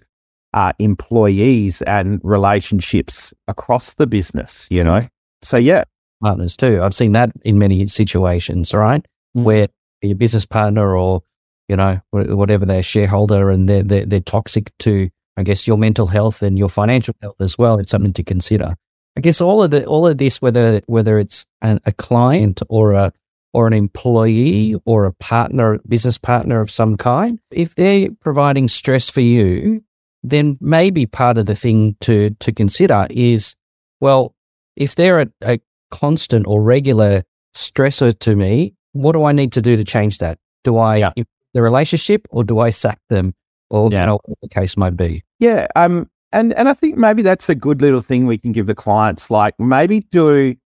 uh, 0.54 0.72
employees 0.78 1.82
and 1.82 2.20
relationships 2.22 3.34
across 3.48 3.94
the 3.94 4.06
business, 4.06 4.66
you 4.70 4.82
know? 4.82 5.06
So, 5.42 5.58
yeah. 5.58 5.84
Partners 6.22 6.56
too. 6.56 6.80
I've 6.82 6.94
seen 6.94 7.12
that 7.12 7.32
in 7.44 7.58
many 7.58 7.86
situations, 7.88 8.72
right? 8.72 9.04
Mm. 9.36 9.42
Where 9.42 9.68
your 10.00 10.14
business 10.14 10.46
partner 10.46 10.96
or, 10.96 11.22
you 11.68 11.76
know, 11.76 12.00
wh- 12.10 12.34
whatever 12.36 12.64
their 12.64 12.82
shareholder 12.82 13.50
and 13.50 13.68
they're, 13.68 13.82
they're, 13.82 14.06
they're 14.06 14.20
toxic 14.20 14.70
to, 14.78 15.10
I 15.36 15.42
guess, 15.42 15.66
your 15.66 15.76
mental 15.76 16.06
health 16.06 16.42
and 16.42 16.56
your 16.56 16.68
financial 16.68 17.14
health 17.20 17.36
as 17.40 17.58
well. 17.58 17.78
It's 17.78 17.90
something 17.90 18.12
to 18.14 18.22
consider. 18.22 18.76
I 19.16 19.20
guess 19.20 19.40
all 19.40 19.62
of 19.62 19.72
the, 19.72 19.84
all 19.84 20.06
of 20.06 20.18
this, 20.18 20.40
whether, 20.40 20.80
whether 20.86 21.18
it's 21.18 21.46
an, 21.62 21.80
a 21.84 21.92
client 21.92 22.62
or 22.68 22.92
a, 22.92 23.12
or 23.52 23.66
an 23.66 23.72
employee 23.72 24.76
or 24.84 25.04
a 25.04 25.12
partner, 25.12 25.78
business 25.86 26.16
partner 26.16 26.60
of 26.60 26.70
some 26.70 26.96
kind, 26.96 27.40
if 27.50 27.74
they're 27.74 28.08
providing 28.20 28.68
stress 28.68 29.10
for 29.10 29.20
you, 29.20 29.82
then 30.24 30.56
maybe 30.60 31.06
part 31.06 31.38
of 31.38 31.46
the 31.46 31.54
thing 31.54 31.96
to 32.00 32.30
to 32.40 32.50
consider 32.52 33.06
is, 33.10 33.54
well, 34.00 34.34
if 34.76 34.94
they're 34.96 35.20
a, 35.20 35.26
a 35.44 35.60
constant 35.90 36.46
or 36.48 36.60
regular 36.62 37.22
stressor 37.54 38.18
to 38.18 38.34
me, 38.34 38.74
what 38.92 39.12
do 39.12 39.24
I 39.24 39.32
need 39.32 39.52
to 39.52 39.62
do 39.62 39.76
to 39.76 39.84
change 39.84 40.18
that? 40.18 40.38
Do 40.64 40.78
I 40.78 40.96
Yeah. 40.96 41.10
the 41.52 41.62
relationship 41.62 42.26
or 42.30 42.42
do 42.42 42.58
I 42.58 42.70
sack 42.70 42.98
them 43.10 43.34
or 43.70 43.90
Yeah. 43.92 44.00
you 44.00 44.06
know, 44.06 44.18
whatever 44.24 44.38
the 44.42 44.48
case 44.48 44.76
might 44.76 44.96
be? 44.96 45.22
Yeah. 45.38 45.68
Um, 45.76 46.10
and, 46.32 46.52
and 46.54 46.68
I 46.68 46.72
think 46.74 46.96
maybe 46.96 47.22
that's 47.22 47.48
a 47.48 47.54
good 47.54 47.80
little 47.80 48.00
thing 48.00 48.26
we 48.26 48.38
can 48.38 48.50
give 48.50 48.66
the 48.66 48.74
clients, 48.74 49.30
like 49.30 49.54
maybe 49.60 50.00
do 50.00 50.56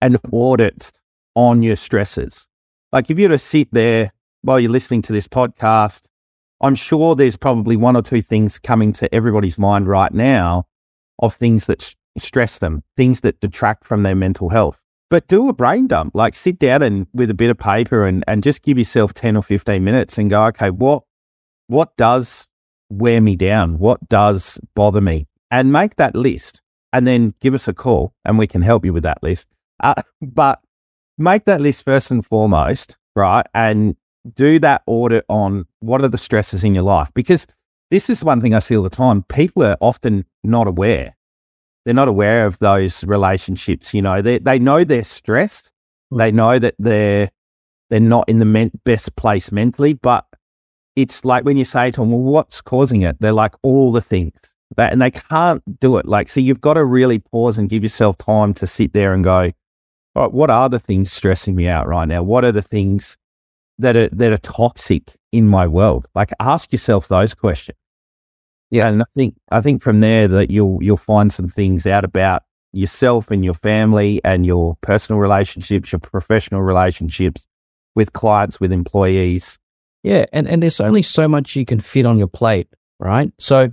an 0.00 0.16
audit 0.30 0.92
on 1.34 1.62
your 1.62 1.74
stresses. 1.76 2.46
Like 2.92 3.10
if 3.10 3.18
you 3.18 3.24
were 3.24 3.34
to 3.34 3.38
sit 3.38 3.68
there 3.72 4.12
while 4.42 4.60
you're 4.60 4.70
listening 4.70 5.02
to 5.02 5.12
this 5.12 5.26
podcast, 5.26 6.06
I'm 6.60 6.74
sure 6.74 7.14
there's 7.14 7.36
probably 7.36 7.76
one 7.76 7.96
or 7.96 8.02
two 8.02 8.22
things 8.22 8.58
coming 8.58 8.92
to 8.94 9.12
everybody's 9.14 9.58
mind 9.58 9.86
right 9.86 10.12
now 10.12 10.64
of 11.20 11.34
things 11.34 11.66
that 11.66 11.82
s- 11.82 11.96
stress 12.18 12.58
them, 12.58 12.82
things 12.96 13.20
that 13.20 13.40
detract 13.40 13.84
from 13.84 14.02
their 14.02 14.14
mental 14.14 14.48
health. 14.48 14.82
But 15.10 15.28
do 15.28 15.48
a 15.48 15.52
brain 15.52 15.86
dump, 15.86 16.14
like 16.14 16.34
sit 16.34 16.58
down 16.58 16.82
and 16.82 17.06
with 17.14 17.30
a 17.30 17.34
bit 17.34 17.50
of 17.50 17.58
paper 17.58 18.06
and, 18.06 18.24
and 18.26 18.42
just 18.42 18.62
give 18.62 18.76
yourself 18.76 19.14
10 19.14 19.36
or 19.36 19.42
15 19.42 19.82
minutes 19.82 20.18
and 20.18 20.28
go, 20.28 20.44
okay, 20.46 20.70
what, 20.70 21.04
what 21.68 21.96
does 21.96 22.48
wear 22.90 23.20
me 23.20 23.36
down? 23.36 23.78
What 23.78 24.06
does 24.08 24.58
bother 24.74 25.00
me? 25.00 25.26
And 25.50 25.72
make 25.72 25.96
that 25.96 26.14
list 26.14 26.60
and 26.92 27.06
then 27.06 27.34
give 27.40 27.54
us 27.54 27.68
a 27.68 27.74
call 27.74 28.12
and 28.24 28.38
we 28.38 28.46
can 28.46 28.62
help 28.62 28.84
you 28.84 28.92
with 28.92 29.04
that 29.04 29.22
list. 29.22 29.48
Uh, 29.80 29.94
but 30.20 30.60
make 31.16 31.44
that 31.44 31.60
list 31.60 31.84
first 31.84 32.10
and 32.10 32.24
foremost, 32.24 32.96
right? 33.14 33.46
And 33.54 33.96
do 34.34 34.58
that 34.58 34.82
audit 34.86 35.24
on 35.28 35.66
what 35.80 36.02
are 36.02 36.08
the 36.08 36.18
stresses 36.18 36.64
in 36.64 36.74
your 36.74 36.82
life 36.82 37.10
because 37.14 37.46
this 37.90 38.10
is 38.10 38.22
one 38.22 38.40
thing 38.40 38.54
I 38.54 38.58
see 38.58 38.76
all 38.76 38.82
the 38.82 38.90
time. 38.90 39.22
People 39.24 39.62
are 39.64 39.76
often 39.80 40.26
not 40.44 40.66
aware. 40.66 41.16
They're 41.84 41.94
not 41.94 42.08
aware 42.08 42.44
of 42.44 42.58
those 42.58 43.04
relationships. 43.04 43.94
You 43.94 44.02
know, 44.02 44.20
they 44.20 44.38
they 44.38 44.58
know 44.58 44.84
they're 44.84 45.04
stressed. 45.04 45.72
Hmm. 46.10 46.18
They 46.18 46.32
know 46.32 46.58
that 46.58 46.74
they're 46.78 47.30
they're 47.88 48.00
not 48.00 48.28
in 48.28 48.38
the 48.38 48.44
men- 48.44 48.72
best 48.84 49.16
place 49.16 49.50
mentally. 49.50 49.94
But 49.94 50.26
it's 50.96 51.24
like 51.24 51.44
when 51.44 51.56
you 51.56 51.64
say 51.64 51.90
to 51.92 52.00
them, 52.00 52.10
"Well, 52.10 52.20
what's 52.20 52.60
causing 52.60 53.02
it?" 53.02 53.16
They're 53.20 53.32
like, 53.32 53.54
"All 53.62 53.92
the 53.92 54.02
things." 54.02 54.32
That, 54.76 54.92
and 54.92 55.00
they 55.00 55.10
can't 55.10 55.80
do 55.80 55.96
it. 55.96 56.04
Like, 56.04 56.28
so 56.28 56.40
you've 56.40 56.60
got 56.60 56.74
to 56.74 56.84
really 56.84 57.20
pause 57.20 57.56
and 57.56 57.70
give 57.70 57.82
yourself 57.82 58.18
time 58.18 58.52
to 58.54 58.66
sit 58.66 58.92
there 58.92 59.14
and 59.14 59.24
go, 59.24 59.50
all 60.14 60.24
right, 60.24 60.32
what 60.32 60.50
are 60.50 60.68
the 60.68 60.78
things 60.78 61.10
stressing 61.12 61.54
me 61.54 61.68
out 61.68 61.86
right 61.86 62.06
now? 62.06 62.22
What 62.22 62.44
are 62.44 62.52
the 62.52 62.62
things 62.62 63.16
that 63.78 63.96
are 63.96 64.08
that 64.08 64.32
are 64.32 64.38
toxic 64.38 65.16
in 65.32 65.48
my 65.48 65.66
world? 65.66 66.06
Like, 66.14 66.30
ask 66.40 66.72
yourself 66.72 67.08
those 67.08 67.34
questions. 67.34 67.78
Yeah, 68.70 68.88
and 68.88 69.00
I 69.02 69.06
think 69.14 69.36
I 69.50 69.60
think 69.60 69.82
from 69.82 70.00
there 70.00 70.28
that 70.28 70.50
you'll 70.50 70.78
you'll 70.82 70.96
find 70.96 71.32
some 71.32 71.48
things 71.48 71.86
out 71.86 72.04
about 72.04 72.42
yourself 72.72 73.30
and 73.30 73.44
your 73.44 73.54
family 73.54 74.20
and 74.24 74.44
your 74.44 74.76
personal 74.82 75.20
relationships, 75.20 75.92
your 75.92 76.00
professional 76.00 76.62
relationships 76.62 77.46
with 77.94 78.12
clients, 78.12 78.60
with 78.60 78.72
employees. 78.72 79.58
Yeah, 80.02 80.26
and 80.32 80.46
and 80.48 80.62
there's 80.62 80.80
only 80.80 81.02
so 81.02 81.28
much 81.28 81.56
you 81.56 81.64
can 81.64 81.80
fit 81.80 82.06
on 82.06 82.18
your 82.18 82.28
plate, 82.28 82.68
right? 83.00 83.32
So, 83.38 83.70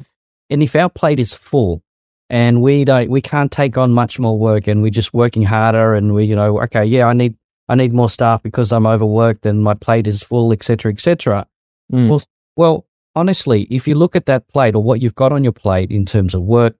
and 0.49 0.63
if 0.63 0.75
our 0.75 0.89
plate 0.89 1.19
is 1.19 1.33
full, 1.33 1.83
and 2.29 2.61
we 2.61 2.85
don't, 2.85 3.09
we 3.09 3.21
can't 3.21 3.51
take 3.51 3.77
on 3.77 3.91
much 3.91 4.17
more 4.17 4.37
work, 4.37 4.67
and 4.67 4.81
we're 4.81 4.91
just 4.91 5.13
working 5.13 5.43
harder, 5.43 5.93
and 5.93 6.13
we, 6.13 6.25
you 6.25 6.35
know, 6.35 6.61
okay, 6.63 6.85
yeah, 6.85 7.05
I 7.05 7.13
need 7.13 7.35
I 7.67 7.75
need 7.75 7.93
more 7.93 8.09
staff 8.09 8.43
because 8.43 8.71
I'm 8.71 8.85
overworked 8.85 9.45
and 9.45 9.63
my 9.63 9.73
plate 9.73 10.07
is 10.07 10.23
full, 10.23 10.53
etc., 10.53 10.91
etc. 10.91 11.47
Mm. 11.91 12.09
Well, 12.09 12.21
well, 12.55 12.87
honestly, 13.15 13.63
if 13.69 13.87
you 13.87 13.95
look 13.95 14.15
at 14.15 14.27
that 14.27 14.47
plate 14.47 14.75
or 14.75 14.83
what 14.83 15.01
you've 15.01 15.15
got 15.15 15.31
on 15.31 15.43
your 15.43 15.53
plate 15.53 15.91
in 15.91 16.05
terms 16.05 16.35
of 16.35 16.43
work, 16.43 16.75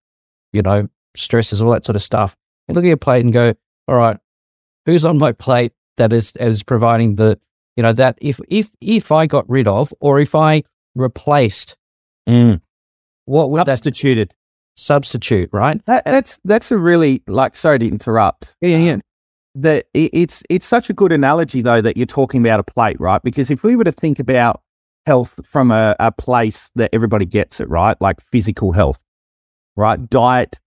you 0.54 0.62
know, 0.62 0.88
stresses, 1.15 1.62
all 1.62 1.72
that 1.72 1.86
sort 1.86 1.96
of 1.96 2.01
stuff, 2.01 2.36
and 2.68 2.75
look 2.75 2.86
at 2.86 2.89
your 2.89 2.98
plate 2.98 3.24
and 3.24 3.34
go, 3.34 3.54
all 3.88 3.96
right, 3.96 4.18
who's 4.86 5.06
on 5.06 5.18
my 5.18 5.32
plate 5.32 5.74
that 5.98 6.13
is 6.13 6.34
is 6.38 6.63
providing 6.63 7.15
the, 7.15 7.39
you 7.75 7.84
know, 7.84 7.94
that 7.94 8.18
if 8.22 8.39
if 8.50 8.72
if 8.82 9.12
I 9.12 9.25
got 9.25 9.50
rid 9.50 9.68
of 9.68 9.94
or 10.00 10.20
if 10.20 10.36
I 10.36 10.63
replaced, 10.94 11.77
mm. 12.27 12.62
what 13.25 13.50
would 13.50 13.65
substituted 13.65 14.30
that 14.30 14.36
substitute, 14.77 15.50
right? 15.51 15.84
That, 15.86 16.04
that's 16.06 16.39
that's 16.44 16.72
a 16.72 16.77
really 16.77 17.24
like 17.27 17.56
sorry 17.56 17.80
to 17.80 17.88
interrupt. 17.88 18.56
Yeah, 18.62 18.77
yeah. 18.77 18.98
That 19.56 19.86
it's 19.94 20.44
it's 20.50 20.66
such 20.66 20.90
a 20.90 20.94
good 20.94 21.14
analogy 21.14 21.62
though 21.62 21.82
that 21.82 21.96
you're 21.96 22.06
talking 22.06 22.42
about 22.42 22.60
a 22.60 22.64
plate, 22.64 23.00
right? 23.00 23.22
Because 23.24 23.50
if 23.50 23.64
we 23.64 23.76
were 23.76 23.86
to 23.86 23.92
think 23.92 24.20
about 24.20 24.62
health 25.06 25.40
from 25.46 25.72
a, 25.72 25.96
a 26.00 26.12
place 26.12 26.72
that 26.76 26.90
everybody 26.94 27.26
gets 27.26 27.60
it, 27.60 27.70
right? 27.70 28.00
Like 28.02 28.20
physical 28.22 28.74
health, 28.74 29.02
right? 29.76 30.10
Diet 30.10 30.60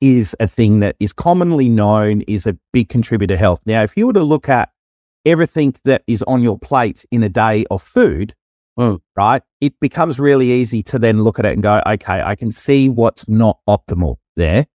is 0.00 0.36
a 0.40 0.46
thing 0.46 0.80
that 0.80 0.96
is 1.00 1.12
commonly 1.12 1.68
known 1.68 2.20
is 2.22 2.46
a 2.46 2.56
big 2.72 2.88
contributor 2.88 3.34
to 3.34 3.38
health. 3.38 3.60
Now, 3.66 3.82
if 3.82 3.96
you 3.96 4.06
were 4.06 4.12
to 4.12 4.22
look 4.22 4.48
at 4.48 4.70
everything 5.24 5.74
that 5.84 6.02
is 6.06 6.22
on 6.24 6.42
your 6.42 6.58
plate 6.58 7.04
in 7.10 7.22
a 7.22 7.28
day 7.28 7.64
of 7.70 7.82
food, 7.82 8.34
mm. 8.78 9.00
right, 9.16 9.42
it 9.60 9.78
becomes 9.80 10.20
really 10.20 10.52
easy 10.52 10.82
to 10.84 10.98
then 10.98 11.24
look 11.24 11.38
at 11.38 11.46
it 11.46 11.54
and 11.54 11.62
go, 11.62 11.82
okay, 11.86 12.20
I 12.22 12.34
can 12.34 12.50
see 12.50 12.88
what's 12.88 13.28
not 13.28 13.58
optimal 13.68 14.16
there. 14.36 14.66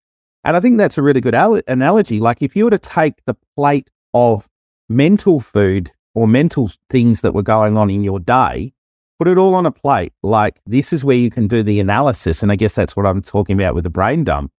And 0.43 0.57
I 0.57 0.59
think 0.59 0.77
that's 0.77 0.97
a 0.97 1.01
really 1.01 1.21
good 1.21 1.35
al- 1.35 1.61
analogy. 1.67 2.19
Like 2.19 2.41
if 2.41 2.55
you 2.55 2.65
were 2.65 2.71
to 2.71 2.79
take 2.79 3.23
the 3.25 3.35
plate 3.55 3.89
of 4.13 4.47
mental 4.89 5.39
food 5.39 5.91
or 6.15 6.27
mental 6.27 6.71
things 6.89 7.21
that 7.21 7.33
were 7.33 7.43
going 7.43 7.77
on 7.77 7.89
in 7.89 8.03
your 8.03 8.19
day 8.19 8.73
put 9.21 9.27
it 9.27 9.37
all 9.37 9.53
on 9.53 9.67
a 9.67 9.71
plate. 9.71 10.13
Like 10.23 10.59
this 10.65 10.91
is 10.91 11.05
where 11.05 11.15
you 11.15 11.29
can 11.29 11.47
do 11.47 11.61
the 11.61 11.79
analysis. 11.79 12.41
And 12.41 12.51
I 12.51 12.55
guess 12.55 12.73
that's 12.73 12.95
what 12.95 13.05
I'm 13.05 13.21
talking 13.21 13.55
about 13.55 13.75
with 13.75 13.83
the 13.83 13.91
brain 13.91 14.23
dump 14.23 14.51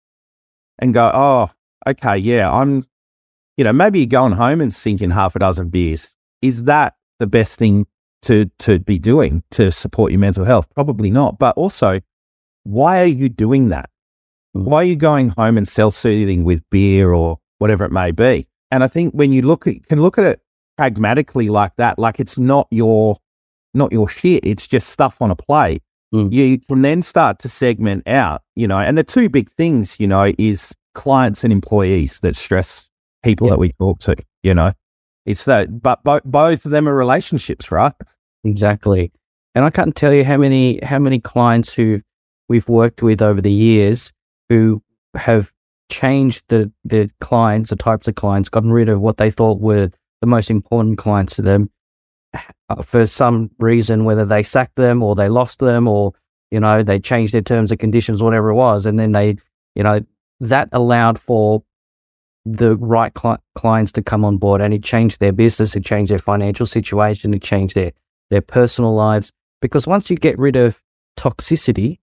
and 0.77 0.93
go, 0.93 1.09
oh, 1.11 1.49
okay, 1.87 2.15
yeah, 2.15 2.47
I'm, 2.51 2.85
you 3.57 3.63
know, 3.63 3.73
maybe 3.73 3.97
you're 3.97 4.05
going 4.05 4.33
home 4.33 4.61
and 4.61 4.71
sinking 4.71 5.09
half 5.09 5.35
a 5.35 5.39
dozen 5.39 5.69
beers. 5.69 6.15
Is 6.43 6.65
that 6.65 6.93
the 7.17 7.25
best 7.25 7.57
thing 7.57 7.87
to, 8.21 8.51
to 8.59 8.77
be 8.77 8.99
doing 8.99 9.41
to 9.49 9.71
support 9.71 10.11
your 10.11 10.19
mental 10.19 10.45
health? 10.45 10.67
Probably 10.75 11.09
not. 11.09 11.39
But 11.39 11.57
also, 11.57 11.99
why 12.61 13.01
are 13.01 13.05
you 13.05 13.29
doing 13.29 13.69
that? 13.69 13.89
Hmm. 14.53 14.63
Why 14.65 14.77
are 14.77 14.85
you 14.85 14.95
going 14.95 15.29
home 15.29 15.57
and 15.57 15.67
self 15.67 15.93
soothing 15.93 16.43
with 16.43 16.61
beer 16.69 17.13
or 17.13 17.39
whatever 17.59 17.85
it 17.85 17.91
may 17.91 18.11
be? 18.11 18.47
And 18.71 18.83
I 18.83 18.87
think 18.87 19.13
when 19.13 19.33
you 19.33 19.41
look 19.41 19.67
at, 19.67 19.85
can 19.87 20.01
look 20.01 20.17
at 20.17 20.25
it 20.25 20.41
pragmatically 20.77 21.49
like 21.49 21.75
that, 21.77 21.99
like 21.99 22.19
it's 22.19 22.37
not 22.37 22.67
your 22.71 23.17
not 23.73 23.91
your 23.91 24.07
shit. 24.07 24.43
It's 24.45 24.67
just 24.67 24.89
stuff 24.89 25.21
on 25.21 25.31
a 25.31 25.35
plate. 25.35 25.81
Mm. 26.13 26.33
You 26.33 26.59
can 26.59 26.81
then 26.81 27.03
start 27.03 27.39
to 27.39 27.49
segment 27.49 28.07
out, 28.07 28.41
you 28.55 28.67
know, 28.67 28.79
and 28.79 28.97
the 28.97 29.03
two 29.03 29.29
big 29.29 29.49
things, 29.49 29.99
you 29.99 30.07
know, 30.07 30.33
is 30.37 30.75
clients 30.93 31.43
and 31.43 31.53
employees 31.53 32.19
that 32.19 32.35
stress 32.35 32.89
people 33.23 33.49
that 33.49 33.59
we 33.59 33.71
talk 33.73 33.99
to, 33.99 34.15
you 34.43 34.53
know, 34.53 34.73
it's 35.25 35.45
that, 35.45 35.81
but 35.81 36.03
bo- 36.03 36.19
both 36.25 36.65
of 36.65 36.71
them 36.71 36.87
are 36.87 36.95
relationships, 36.95 37.71
right? 37.71 37.93
Exactly. 38.43 39.11
And 39.55 39.63
I 39.63 39.69
can't 39.69 39.95
tell 39.95 40.13
you 40.13 40.25
how 40.25 40.37
many, 40.37 40.79
how 40.83 40.99
many 40.99 41.19
clients 41.19 41.73
who 41.73 42.01
we've 42.49 42.67
worked 42.67 43.01
with 43.01 43.21
over 43.21 43.39
the 43.39 43.51
years 43.51 44.11
who 44.51 44.83
have 45.15 45.53
changed 45.89 46.43
the, 46.49 46.69
the 46.83 47.09
clients, 47.21 47.69
the 47.69 47.75
types 47.77 48.09
of 48.09 48.15
clients, 48.15 48.49
gotten 48.49 48.69
rid 48.69 48.89
of 48.89 48.99
what 48.99 49.15
they 49.15 49.31
thought 49.31 49.61
were 49.61 49.89
the 50.19 50.27
most 50.27 50.51
important 50.51 50.97
clients 50.97 51.37
to 51.37 51.41
them 51.41 51.71
uh, 52.33 52.81
for 52.81 53.05
some 53.05 53.49
reason, 53.59 54.03
whether 54.03 54.25
they 54.25 54.43
sacked 54.43 54.75
them 54.75 55.01
or 55.01 55.15
they 55.15 55.29
lost 55.29 55.59
them 55.59 55.87
or, 55.87 56.11
you 56.49 56.59
know, 56.59 56.83
they 56.83 56.99
changed 56.99 57.33
their 57.33 57.41
terms 57.41 57.71
and 57.71 57.79
conditions, 57.79 58.21
whatever 58.21 58.49
it 58.49 58.55
was. 58.55 58.85
And 58.85 58.99
then 58.99 59.13
they, 59.13 59.37
you 59.73 59.83
know, 59.83 60.01
that 60.41 60.67
allowed 60.73 61.17
for 61.17 61.63
the 62.43 62.75
right 62.75 63.17
cl- 63.17 63.41
clients 63.55 63.93
to 63.93 64.01
come 64.01 64.25
on 64.25 64.35
board 64.35 64.59
and 64.59 64.73
it 64.73 64.83
changed 64.83 65.21
their 65.21 65.31
business, 65.31 65.77
it 65.77 65.85
changed 65.85 66.11
their 66.11 66.19
financial 66.19 66.65
situation, 66.65 67.33
it 67.33 67.41
changed 67.41 67.75
their, 67.75 67.93
their 68.29 68.41
personal 68.41 68.93
lives. 68.93 69.31
Because 69.61 69.87
once 69.87 70.09
you 70.09 70.17
get 70.17 70.37
rid 70.37 70.57
of 70.57 70.81
toxicity, 71.17 71.99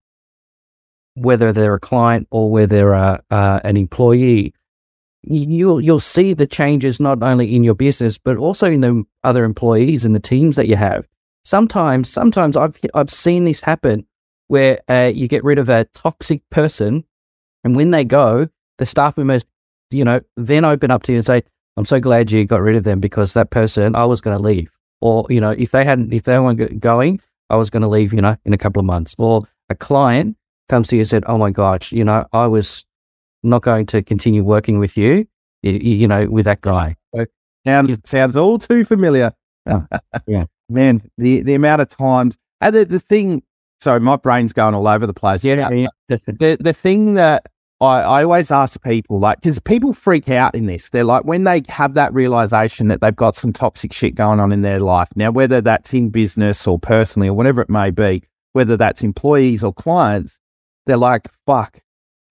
whether 1.21 1.53
they're 1.53 1.75
a 1.75 1.81
client 1.81 2.27
or 2.31 2.51
whether 2.51 2.77
they're 2.77 2.93
a, 2.93 3.23
uh, 3.31 3.61
an 3.65 3.77
employee, 3.77 4.55
you'll 5.23 5.81
you'll 5.81 6.01
see 6.01 6.33
the 6.33 6.47
changes 6.47 7.01
not 7.01 7.23
only 7.23 7.55
in 7.55 7.65
your 7.65 7.75
business 7.75 8.19
but 8.19 8.37
also 8.37 8.71
in 8.71 8.81
the 8.81 9.05
other 9.25 9.45
employees 9.45 10.05
and 10.05 10.15
the 10.15 10.21
teams 10.21 10.57
that 10.57 10.69
you 10.69 10.77
have. 10.77 11.07
Sometimes, 11.45 12.09
sometimes 12.09 12.57
I've 12.57 12.79
I've 12.95 13.11
seen 13.11 13.45
this 13.45 13.63
happen 13.63 14.07
where 14.49 14.81
uh, 14.89 15.11
you 15.15 15.29
get 15.29 15.45
rid 15.45 15.59
of 15.59 15.69
a 15.69 15.85
toxic 15.95 16.43
person, 16.51 17.05
and 17.65 17.77
when 17.77 17.91
they 17.91 18.05
go, 18.05 18.49
the 18.79 18.87
staff 18.87 19.17
members, 19.17 19.45
you 19.91 20.05
know, 20.05 20.21
then 20.37 20.65
open 20.65 20.91
up 20.91 21.03
to 21.05 21.13
you 21.13 21.19
and 21.19 21.27
say, 21.27 21.43
"I'm 21.77 21.85
so 21.85 22.01
glad 22.01 22.31
you 22.31 22.45
got 22.45 22.63
rid 22.63 22.77
of 22.77 22.85
them 22.85 23.01
because 23.01 23.35
that 23.35 23.51
person 23.51 23.95
I 23.95 24.05
was 24.05 24.21
going 24.21 24.37
to 24.37 24.43
leave." 24.43 24.77
Or 25.01 25.27
you 25.31 25.41
know, 25.41 25.51
if 25.51 25.71
they 25.71 25.85
hadn't, 25.85 26.13
if 26.13 26.25
they 26.25 26.39
weren't 26.39 26.81
going, 26.81 27.21
I 27.51 27.57
was 27.57 27.71
going 27.71 27.83
to 27.83 27.89
leave. 27.89 28.13
You 28.13 28.23
know, 28.23 28.37
in 28.45 28.53
a 28.53 28.59
couple 28.59 28.81
of 28.81 28.87
months. 28.87 29.15
Or 29.19 29.45
a 29.69 29.75
client 29.75 30.37
comes 30.69 30.89
to 30.89 30.97
you 30.97 31.01
and 31.01 31.09
said, 31.09 31.25
"Oh 31.27 31.39
my 31.39 31.51
gosh, 31.51 31.93
you 31.93 32.05
know, 32.05 32.27
I 32.33 32.47
was 32.47 32.85
not 33.43 33.63
going 33.63 33.87
to 33.87 34.03
continue 34.03 34.45
working 34.45 34.79
with 34.79 34.97
you, 34.97 35.27
you, 35.63 35.73
you 35.73 36.09
know, 36.09 36.27
with 36.27 36.45
that 36.45 36.61
guy. 36.61 36.97
So, 37.15 37.27
sounds, 37.67 37.99
sounds 38.05 38.37
all 38.37 38.59
too 38.59 38.85
familiar. 38.85 39.33
Oh, 39.67 39.87
yeah. 40.27 40.45
Man, 40.69 41.03
the, 41.17 41.43
the 41.43 41.55
amount 41.55 41.81
of 41.81 41.89
times, 41.89 42.37
and 42.61 42.75
the, 42.75 42.85
the 42.85 43.01
thing, 43.01 43.43
so 43.81 43.99
my 43.99 44.17
brain's 44.17 44.53
going 44.53 44.75
all 44.75 44.87
over 44.87 45.07
the 45.07 45.15
place. 45.15 45.45
Yeah, 45.45 45.71
yeah. 45.71 45.87
The, 46.09 46.59
the 46.61 46.73
thing 46.75 47.15
that 47.15 47.47
I, 47.81 48.01
I 48.01 48.25
always 48.25 48.51
ask 48.51 48.83
people, 48.83 49.19
like, 49.19 49.41
because 49.41 49.59
people 49.61 49.95
freak 49.95 50.29
out 50.29 50.55
in 50.55 50.67
this. 50.67 50.91
They're 50.91 51.05
like, 51.05 51.25
when 51.25 51.45
they 51.45 51.63
have 51.69 51.95
that 51.95 52.13
realization 52.13 52.89
that 52.89 53.01
they've 53.01 53.17
got 53.17 53.35
some 53.35 53.53
toxic 53.53 53.93
shit 53.93 54.15
going 54.15 54.41
on 54.41 54.53
in 54.53 54.63
their 54.63 54.81
life. 54.81 55.09
Now, 55.17 55.31
whether 55.31 55.61
that's 55.63 55.95
in 55.95 56.11
business 56.11 56.67
or 56.67 56.79
personally 56.79 57.29
or 57.29 57.35
whatever 57.35 57.63
it 57.63 57.71
may 57.71 57.91
be, 57.91 58.25
whether 58.53 58.77
that's 58.77 59.03
employees 59.03 59.65
or 59.65 59.73
clients, 59.73 60.39
they're 60.88 60.97
like, 60.97 61.28
fuck, 61.47 61.80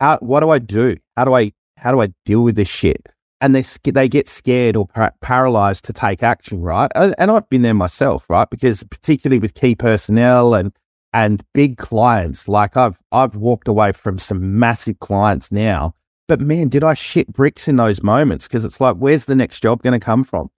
how, 0.02 0.18
what 0.18 0.42
do 0.42 0.50
I 0.50 0.60
do? 0.60 0.98
How 1.16 1.26
do 1.26 1.34
I, 1.34 1.54
how 1.78 1.92
do 1.92 2.02
I 2.02 2.10
deal 2.26 2.44
with 2.44 2.56
this 2.56 2.68
shit? 2.68 3.08
And 3.40 3.56
they, 3.56 3.64
they 3.92 4.10
get 4.10 4.28
scared 4.28 4.76
or 4.76 4.88
par- 4.88 5.14
paralyzed 5.22 5.86
to 5.86 5.94
take 5.94 6.24
action, 6.24 6.62
right? 6.62 6.92
And 6.96 7.32
I've 7.32 7.48
been 7.50 7.62
there 7.62 7.76
myself, 7.76 8.26
right? 8.30 8.50
Because 8.50 8.84
particularly 8.84 9.40
with 9.40 9.54
key 9.54 9.76
personnel 9.76 10.56
and, 10.56 10.74
and 11.14 11.44
big 11.54 11.78
clients, 11.78 12.48
like 12.48 12.76
I've, 12.76 13.00
I've 13.12 13.36
walked 13.36 13.68
away 13.68 13.92
from 13.92 14.18
some 14.18 14.58
massive 14.58 15.00
clients 15.00 15.52
now, 15.52 15.94
but 16.28 16.42
man, 16.42 16.68
did 16.68 16.84
I 16.84 16.96
shit 16.96 17.32
bricks 17.32 17.68
in 17.68 17.76
those 17.76 18.02
moments? 18.02 18.48
Cause 18.48 18.66
it's 18.66 18.82
like, 18.82 18.96
where's 18.96 19.26
the 19.26 19.36
next 19.36 19.62
job 19.62 19.84
going 19.84 19.98
to 19.98 20.04
come 20.04 20.24
from? 20.24 20.50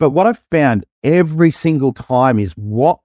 But 0.00 0.10
what 0.10 0.26
I've 0.26 0.42
found 0.50 0.86
every 1.04 1.52
single 1.52 1.92
time 1.92 2.40
is 2.40 2.52
what 2.54 2.98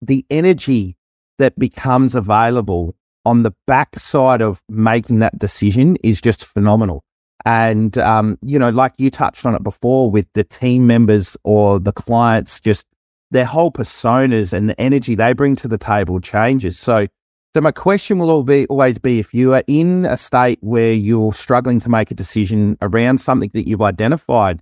the 0.00 0.24
energy 0.30 0.96
that 1.38 1.58
becomes 1.58 2.14
available 2.14 2.94
on 3.24 3.42
the 3.42 3.52
backside 3.66 4.42
of 4.42 4.62
making 4.68 5.18
that 5.20 5.38
decision 5.38 5.96
is 6.02 6.20
just 6.20 6.46
phenomenal. 6.46 7.02
And, 7.44 7.96
um, 7.98 8.38
you 8.42 8.58
know, 8.58 8.70
like 8.70 8.92
you 8.98 9.10
touched 9.10 9.46
on 9.46 9.54
it 9.54 9.62
before 9.62 10.10
with 10.10 10.26
the 10.34 10.44
team 10.44 10.86
members 10.86 11.36
or 11.44 11.80
the 11.80 11.92
clients, 11.92 12.60
just 12.60 12.86
their 13.30 13.44
whole 13.44 13.70
personas 13.70 14.52
and 14.52 14.68
the 14.68 14.78
energy 14.80 15.14
they 15.14 15.32
bring 15.32 15.56
to 15.56 15.68
the 15.68 15.78
table 15.78 16.20
changes. 16.20 16.78
So, 16.78 17.06
so 17.54 17.60
my 17.60 17.72
question 17.72 18.18
will 18.18 18.42
be, 18.42 18.66
always 18.66 18.98
be 18.98 19.18
if 19.18 19.32
you 19.32 19.54
are 19.54 19.64
in 19.66 20.04
a 20.04 20.16
state 20.16 20.58
where 20.60 20.92
you're 20.92 21.32
struggling 21.32 21.80
to 21.80 21.88
make 21.88 22.10
a 22.10 22.14
decision 22.14 22.76
around 22.82 23.18
something 23.18 23.50
that 23.54 23.66
you've 23.66 23.82
identified 23.82 24.60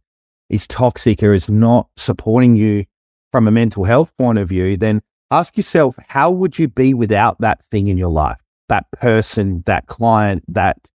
is 0.49 0.67
toxic 0.67 1.23
or 1.23 1.33
is 1.33 1.49
not 1.49 1.89
supporting 1.97 2.57
you 2.57 2.85
from 3.33 3.47
a 3.47 3.51
mental 3.51 3.85
health 3.85 4.17
point 4.17 4.39
of 4.39 4.49
view, 4.49 4.77
then 4.77 5.03
ask 5.31 5.57
yourself, 5.57 5.97
how 6.09 6.31
would 6.31 6.59
you 6.59 6.69
be 6.69 6.95
without 6.95 7.41
that 7.41 7.63
thing 7.65 7.89
in 7.89 7.99
your 7.99 8.11
life? 8.11 8.39
That 8.69 8.91
person, 8.93 9.63
that 9.67 9.87
client, 9.87 10.45
that 10.49 10.91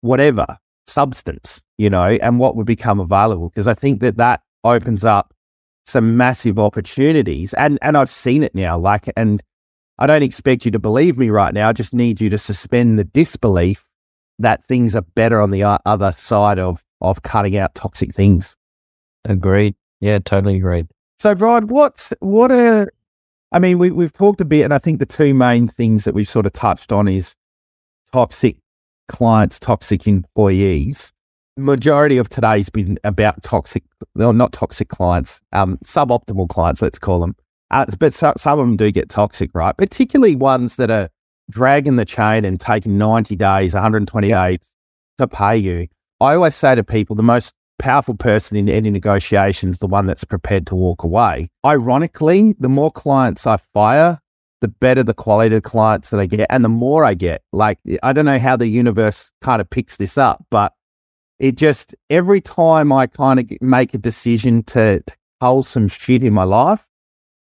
whatever 0.00 0.46
substance, 0.86 1.62
you 1.78 1.90
know, 1.90 2.18
and 2.22 2.38
what 2.38 2.56
would 2.56 2.66
become 2.66 3.00
available. 3.00 3.48
Because 3.48 3.66
I 3.66 3.74
think 3.74 4.00
that 4.00 4.16
that 4.16 4.42
opens 4.64 5.04
up 5.04 5.34
some 5.86 6.16
massive 6.16 6.58
opportunities. 6.58 7.54
And, 7.54 7.78
and 7.82 7.96
I've 7.96 8.10
seen 8.10 8.42
it 8.42 8.54
now. 8.54 8.78
Like, 8.78 9.10
and 9.16 9.42
I 9.98 10.06
don't 10.06 10.22
expect 10.22 10.64
you 10.64 10.70
to 10.70 10.78
believe 10.78 11.18
me 11.18 11.30
right 11.30 11.52
now. 11.52 11.68
I 11.68 11.72
just 11.72 11.94
need 11.94 12.20
you 12.20 12.30
to 12.30 12.38
suspend 12.38 12.98
the 12.98 13.04
disbelief 13.04 13.86
that 14.38 14.64
things 14.64 14.96
are 14.96 15.02
better 15.02 15.40
on 15.40 15.50
the 15.50 15.64
other 15.64 16.12
side 16.16 16.58
of, 16.58 16.82
of 17.00 17.22
cutting 17.22 17.56
out 17.56 17.74
toxic 17.74 18.14
things. 18.14 18.56
Agreed. 19.26 19.74
Yeah, 20.00 20.18
totally 20.18 20.56
agreed. 20.56 20.88
So, 21.18 21.34
Brian, 21.34 21.66
what's, 21.66 22.14
what 22.20 22.50
are, 22.50 22.90
I 23.52 23.58
mean, 23.58 23.78
we, 23.78 23.90
we've 23.90 24.12
talked 24.12 24.40
a 24.40 24.44
bit, 24.44 24.62
and 24.62 24.72
I 24.72 24.78
think 24.78 25.00
the 25.00 25.06
two 25.06 25.34
main 25.34 25.66
things 25.66 26.04
that 26.04 26.14
we've 26.14 26.28
sort 26.28 26.46
of 26.46 26.52
touched 26.52 26.92
on 26.92 27.08
is 27.08 27.34
toxic 28.12 28.56
clients, 29.08 29.58
toxic 29.58 30.06
employees. 30.06 31.12
Majority 31.56 32.16
of 32.16 32.28
today's 32.28 32.70
been 32.70 32.98
about 33.02 33.42
toxic, 33.42 33.82
well, 34.14 34.32
not 34.32 34.52
toxic 34.52 34.88
clients, 34.88 35.40
um, 35.52 35.78
suboptimal 35.84 36.48
clients, 36.48 36.80
let's 36.80 36.98
call 36.98 37.20
them. 37.20 37.34
Uh, 37.72 37.86
but 37.98 38.14
so, 38.14 38.32
some 38.36 38.58
of 38.58 38.66
them 38.66 38.76
do 38.76 38.90
get 38.90 39.08
toxic, 39.08 39.50
right? 39.52 39.76
Particularly 39.76 40.36
ones 40.36 40.76
that 40.76 40.90
are 40.90 41.08
dragging 41.50 41.96
the 41.96 42.04
chain 42.04 42.44
and 42.44 42.60
taking 42.60 42.96
90 42.98 43.34
days, 43.34 43.74
120 43.74 44.28
days 44.28 44.58
to 45.18 45.26
pay 45.26 45.56
you. 45.56 45.88
I 46.20 46.34
always 46.34 46.54
say 46.54 46.74
to 46.74 46.84
people, 46.84 47.16
the 47.16 47.22
most 47.22 47.54
powerful 47.82 48.14
person 48.14 48.56
in 48.56 48.68
any 48.68 48.90
negotiations, 48.90 49.78
the 49.78 49.86
one 49.86 50.06
that's 50.06 50.24
prepared 50.24 50.66
to 50.68 50.74
walk 50.74 51.02
away. 51.02 51.48
Ironically, 51.64 52.54
the 52.58 52.68
more 52.68 52.90
clients 52.90 53.46
I 53.46 53.56
fire, 53.56 54.20
the 54.60 54.68
better 54.68 55.02
the 55.02 55.14
quality 55.14 55.56
of 55.56 55.62
clients 55.62 56.10
that 56.10 56.20
I 56.20 56.26
get 56.26 56.46
and 56.50 56.64
the 56.64 56.68
more 56.68 57.04
I 57.04 57.14
get. 57.14 57.42
Like, 57.52 57.78
I 58.02 58.12
don't 58.12 58.26
know 58.26 58.38
how 58.38 58.56
the 58.56 58.68
universe 58.68 59.32
kind 59.40 59.60
of 59.60 59.70
picks 59.70 59.96
this 59.96 60.18
up, 60.18 60.44
but 60.50 60.74
it 61.38 61.56
just, 61.56 61.94
every 62.10 62.40
time 62.40 62.92
I 62.92 63.06
kind 63.06 63.40
of 63.40 63.50
make 63.62 63.94
a 63.94 63.98
decision 63.98 64.62
to, 64.64 65.00
to 65.00 65.16
hold 65.40 65.66
some 65.66 65.88
shit 65.88 66.22
in 66.22 66.34
my 66.34 66.44
life, 66.44 66.86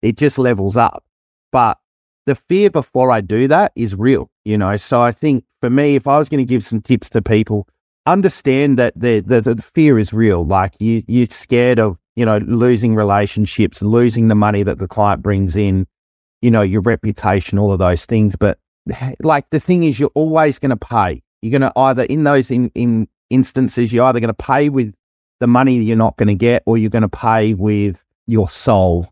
it 0.02 0.18
just 0.18 0.40
levels 0.40 0.76
up. 0.76 1.04
But 1.52 1.78
the 2.26 2.36
fear 2.36 2.72
before 2.72 3.12
I 3.12 3.22
do 3.22 3.48
that 3.48 3.72
is 3.76 3.96
real, 3.96 4.32
you 4.44 4.58
know? 4.58 4.78
So 4.78 5.02
I 5.02 5.12
think 5.12 5.46
for 5.62 5.70
me, 5.70 5.96
if 5.96 6.08
I 6.08 6.18
was 6.18 6.30
going 6.30 6.40
to 6.40 6.50
give 6.50 6.64
some 6.64 6.82
tips 6.82 7.10
to 7.12 7.22
people, 7.22 7.68
understand 8.06 8.78
that 8.80 8.94
the, 9.00 9.22
the, 9.22 9.42
the 9.42 9.62
fear 9.62 9.98
is 9.98 10.14
real. 10.14 10.46
Like 10.46 10.74
you, 10.80 11.04
you're 11.08 11.28
scared 11.28 11.80
of, 11.80 12.00
you 12.16 12.26
know, 12.26 12.38
losing 12.38 12.96
relationships, 12.96 13.82
losing 13.82 14.28
the 14.28 14.36
money 14.36 14.64
that 14.64 14.78
the 14.78 14.88
client 14.88 15.22
brings 15.22 15.56
in, 15.56 15.88
you 16.42 16.52
know, 16.52 16.62
your 16.62 16.82
reputation, 16.82 17.58
all 17.58 17.72
of 17.72 17.80
those 17.80 18.06
things. 18.06 18.36
But 18.36 18.60
like 19.22 19.50
the 19.50 19.60
thing 19.60 19.84
is, 19.84 20.00
you're 20.00 20.12
always 20.14 20.60
going 20.60 20.72
to 20.72 20.78
pay. 20.78 21.24
You're 21.42 21.58
going 21.60 21.72
to 21.72 21.78
either 21.78 22.04
in 22.04 22.24
those 22.24 22.52
in, 22.52 22.72
in 22.76 23.08
instances, 23.30 23.94
you're 23.94 24.06
either 24.06 24.20
going 24.20 24.34
to 24.34 24.34
pay 24.34 24.70
with 24.70 24.94
the 25.40 25.48
money 25.48 25.78
you're 25.78 25.98
not 25.98 26.16
going 26.18 26.28
to 26.28 26.36
get, 26.36 26.64
or 26.66 26.78
you're 26.78 26.90
going 26.90 27.02
to 27.02 27.10
pay 27.10 27.54
with 27.54 28.06
your 28.28 28.48
soul 28.48 29.08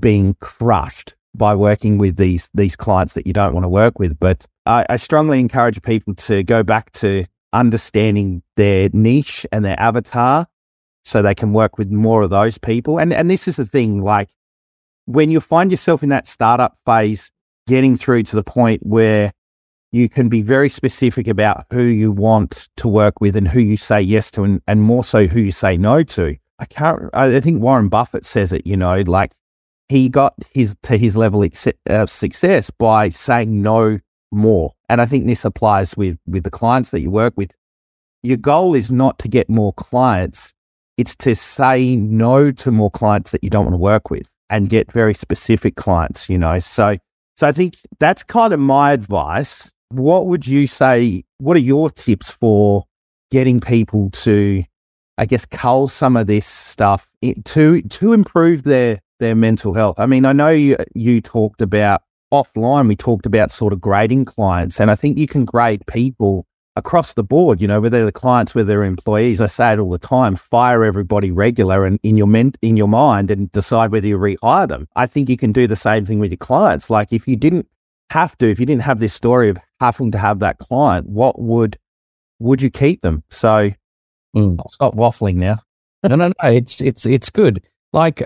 being 0.00 0.34
crushed 0.40 1.14
by 1.34 1.54
working 1.54 1.98
with 1.98 2.16
these 2.16 2.48
these 2.54 2.76
clients 2.76 3.12
that 3.14 3.26
you 3.26 3.32
don't 3.32 3.52
want 3.52 3.64
to 3.64 3.68
work 3.68 3.98
with. 3.98 4.18
But 4.18 4.46
I, 4.64 4.86
I 4.88 4.96
strongly 4.96 5.40
encourage 5.40 5.82
people 5.82 6.14
to 6.14 6.42
go 6.42 6.62
back 6.62 6.92
to 6.92 7.26
understanding 7.54 8.42
their 8.56 8.90
niche 8.92 9.46
and 9.52 9.64
their 9.64 9.78
avatar 9.80 10.46
so 11.04 11.22
they 11.22 11.34
can 11.34 11.52
work 11.52 11.78
with 11.78 11.90
more 11.90 12.22
of 12.22 12.30
those 12.30 12.58
people. 12.58 12.98
And 12.98 13.12
and 13.12 13.30
this 13.30 13.46
is 13.48 13.56
the 13.56 13.64
thing, 13.64 14.02
like 14.02 14.30
when 15.06 15.30
you 15.30 15.40
find 15.40 15.70
yourself 15.70 16.02
in 16.02 16.08
that 16.08 16.26
startup 16.26 16.76
phase, 16.84 17.30
getting 17.66 17.96
through 17.96 18.24
to 18.24 18.36
the 18.36 18.42
point 18.42 18.84
where 18.84 19.32
you 19.92 20.08
can 20.08 20.28
be 20.28 20.42
very 20.42 20.68
specific 20.68 21.28
about 21.28 21.66
who 21.72 21.82
you 21.82 22.10
want 22.10 22.68
to 22.76 22.88
work 22.88 23.20
with 23.20 23.36
and 23.36 23.46
who 23.46 23.60
you 23.60 23.76
say 23.76 24.00
yes 24.00 24.30
to 24.32 24.42
and, 24.42 24.60
and 24.66 24.82
more 24.82 25.04
so 25.04 25.26
who 25.26 25.40
you 25.40 25.52
say 25.52 25.76
no 25.76 26.02
to. 26.02 26.36
I 26.58 26.64
can't 26.64 27.10
I 27.14 27.40
think 27.40 27.62
Warren 27.62 27.88
Buffett 27.88 28.24
says 28.24 28.52
it, 28.52 28.66
you 28.66 28.76
know, 28.76 29.02
like 29.02 29.34
he 29.88 30.08
got 30.08 30.34
his 30.52 30.76
to 30.82 30.96
his 30.96 31.16
level 31.16 31.46
of 31.86 32.10
success 32.10 32.70
by 32.70 33.10
saying 33.10 33.60
no 33.62 33.98
more. 34.34 34.72
And 34.88 35.00
I 35.00 35.06
think 35.06 35.26
this 35.26 35.44
applies 35.44 35.96
with 35.96 36.18
with 36.26 36.44
the 36.44 36.50
clients 36.50 36.90
that 36.90 37.00
you 37.00 37.10
work 37.10 37.34
with. 37.36 37.52
Your 38.22 38.36
goal 38.36 38.74
is 38.74 38.90
not 38.90 39.18
to 39.20 39.28
get 39.28 39.50
more 39.50 39.72
clients, 39.74 40.54
it's 40.96 41.14
to 41.16 41.34
say 41.34 41.96
no 41.96 42.52
to 42.52 42.70
more 42.70 42.90
clients 42.90 43.32
that 43.32 43.44
you 43.44 43.50
don't 43.50 43.64
want 43.64 43.74
to 43.74 43.78
work 43.78 44.10
with 44.10 44.28
and 44.50 44.68
get 44.68 44.92
very 44.92 45.14
specific 45.14 45.76
clients, 45.76 46.28
you 46.28 46.38
know. 46.38 46.58
So 46.58 46.96
so 47.36 47.46
I 47.46 47.52
think 47.52 47.76
that's 47.98 48.22
kind 48.22 48.52
of 48.52 48.60
my 48.60 48.92
advice. 48.92 49.72
What 49.90 50.26
would 50.26 50.46
you 50.46 50.66
say 50.66 51.24
what 51.38 51.56
are 51.56 51.60
your 51.60 51.90
tips 51.90 52.30
for 52.30 52.84
getting 53.30 53.60
people 53.60 54.10
to 54.10 54.64
I 55.18 55.26
guess 55.26 55.46
cull 55.46 55.88
some 55.88 56.16
of 56.16 56.26
this 56.26 56.46
stuff 56.46 57.08
to 57.22 57.82
to 57.82 58.12
improve 58.12 58.62
their 58.64 59.00
their 59.20 59.34
mental 59.34 59.74
health? 59.74 59.98
I 59.98 60.06
mean, 60.06 60.24
I 60.24 60.32
know 60.32 60.50
you 60.50 60.76
you 60.94 61.20
talked 61.20 61.60
about 61.60 62.02
offline, 62.42 62.88
we 62.88 62.96
talked 62.96 63.26
about 63.26 63.50
sort 63.50 63.72
of 63.72 63.80
grading 63.80 64.24
clients, 64.26 64.80
and 64.80 64.90
I 64.90 64.94
think 64.94 65.18
you 65.18 65.26
can 65.26 65.44
grade 65.44 65.86
people 65.86 66.46
across 66.76 67.14
the 67.14 67.22
board, 67.22 67.60
you 67.60 67.68
know, 67.68 67.80
whether 67.80 68.02
they're 68.02 68.10
clients, 68.10 68.54
whether 68.54 68.66
they're 68.66 68.84
employees. 68.84 69.40
I 69.40 69.46
say 69.46 69.72
it 69.72 69.78
all 69.78 69.90
the 69.90 69.98
time, 69.98 70.36
fire 70.36 70.84
everybody 70.84 71.30
regular 71.30 71.84
and 71.84 71.98
in 72.02 72.16
your 72.16 72.26
men- 72.26 72.54
in 72.62 72.76
your 72.76 72.88
mind 72.88 73.30
and 73.30 73.50
decide 73.52 73.92
whether 73.92 74.06
you 74.06 74.18
rehire 74.18 74.68
them. 74.68 74.88
I 74.96 75.06
think 75.06 75.28
you 75.28 75.36
can 75.36 75.52
do 75.52 75.66
the 75.66 75.76
same 75.76 76.04
thing 76.04 76.18
with 76.18 76.30
your 76.30 76.38
clients. 76.38 76.90
Like 76.90 77.12
if 77.12 77.28
you 77.28 77.36
didn't 77.36 77.68
have 78.10 78.36
to, 78.38 78.50
if 78.50 78.58
you 78.58 78.66
didn't 78.66 78.82
have 78.82 78.98
this 78.98 79.14
story 79.14 79.48
of 79.48 79.58
having 79.80 80.10
to 80.12 80.18
have 80.18 80.40
that 80.40 80.58
client, 80.58 81.06
what 81.06 81.40
would 81.40 81.78
would 82.40 82.60
you 82.60 82.70
keep 82.70 83.02
them? 83.02 83.22
So 83.30 83.70
mm. 84.36 84.56
I'll 84.58 84.68
stop 84.68 84.94
waffling 84.94 85.36
now. 85.36 85.56
no, 86.08 86.16
no, 86.16 86.32
no. 86.42 86.50
It's 86.50 86.80
it's 86.80 87.06
it's 87.06 87.30
good. 87.30 87.62
Like 87.92 88.22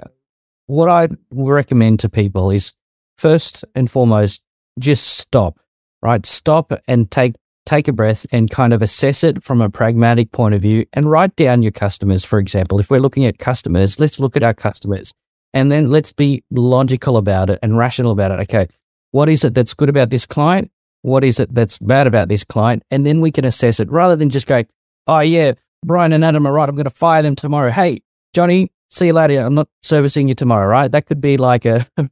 what 0.66 0.88
I 0.88 1.08
recommend 1.30 2.00
to 2.00 2.08
people 2.08 2.50
is 2.50 2.72
first 3.18 3.64
and 3.74 3.90
foremost, 3.90 4.42
just 4.78 5.18
stop, 5.18 5.58
right? 6.02 6.24
Stop 6.24 6.72
and 6.86 7.10
take 7.10 7.34
take 7.66 7.86
a 7.86 7.92
breath 7.92 8.24
and 8.32 8.50
kind 8.50 8.72
of 8.72 8.80
assess 8.80 9.22
it 9.22 9.42
from 9.42 9.60
a 9.60 9.68
pragmatic 9.68 10.32
point 10.32 10.54
of 10.54 10.62
view 10.62 10.86
and 10.94 11.10
write 11.10 11.36
down 11.36 11.62
your 11.62 11.70
customers. 11.70 12.24
For 12.24 12.38
example, 12.38 12.80
if 12.80 12.90
we're 12.90 12.98
looking 12.98 13.26
at 13.26 13.38
customers, 13.38 14.00
let's 14.00 14.18
look 14.18 14.36
at 14.36 14.42
our 14.42 14.54
customers 14.54 15.12
and 15.52 15.70
then 15.70 15.90
let's 15.90 16.10
be 16.10 16.42
logical 16.50 17.18
about 17.18 17.50
it 17.50 17.58
and 17.62 17.76
rational 17.76 18.10
about 18.10 18.30
it. 18.30 18.40
Okay, 18.40 18.68
what 19.10 19.28
is 19.28 19.44
it 19.44 19.54
that's 19.54 19.74
good 19.74 19.90
about 19.90 20.08
this 20.08 20.24
client? 20.24 20.70
What 21.02 21.24
is 21.24 21.38
it 21.38 21.54
that's 21.54 21.78
bad 21.78 22.06
about 22.06 22.28
this 22.28 22.42
client? 22.42 22.82
And 22.90 23.04
then 23.06 23.20
we 23.20 23.30
can 23.30 23.44
assess 23.44 23.80
it 23.80 23.90
rather 23.90 24.16
than 24.16 24.30
just 24.30 24.46
going, 24.46 24.66
oh, 25.06 25.20
yeah, 25.20 25.52
Brian 25.84 26.12
and 26.12 26.24
Adam 26.24 26.46
are 26.46 26.52
right. 26.52 26.68
I'm 26.68 26.74
going 26.74 26.84
to 26.84 26.90
fire 26.90 27.22
them 27.22 27.34
tomorrow. 27.34 27.70
Hey, 27.70 28.02
Johnny, 28.34 28.70
see 28.90 29.06
you 29.06 29.12
later. 29.12 29.40
I'm 29.40 29.54
not 29.54 29.68
servicing 29.82 30.28
you 30.28 30.34
tomorrow, 30.34 30.66
right? 30.66 30.90
That 30.90 31.06
could 31.06 31.20
be 31.20 31.36
like 31.36 31.64
a, 31.64 31.86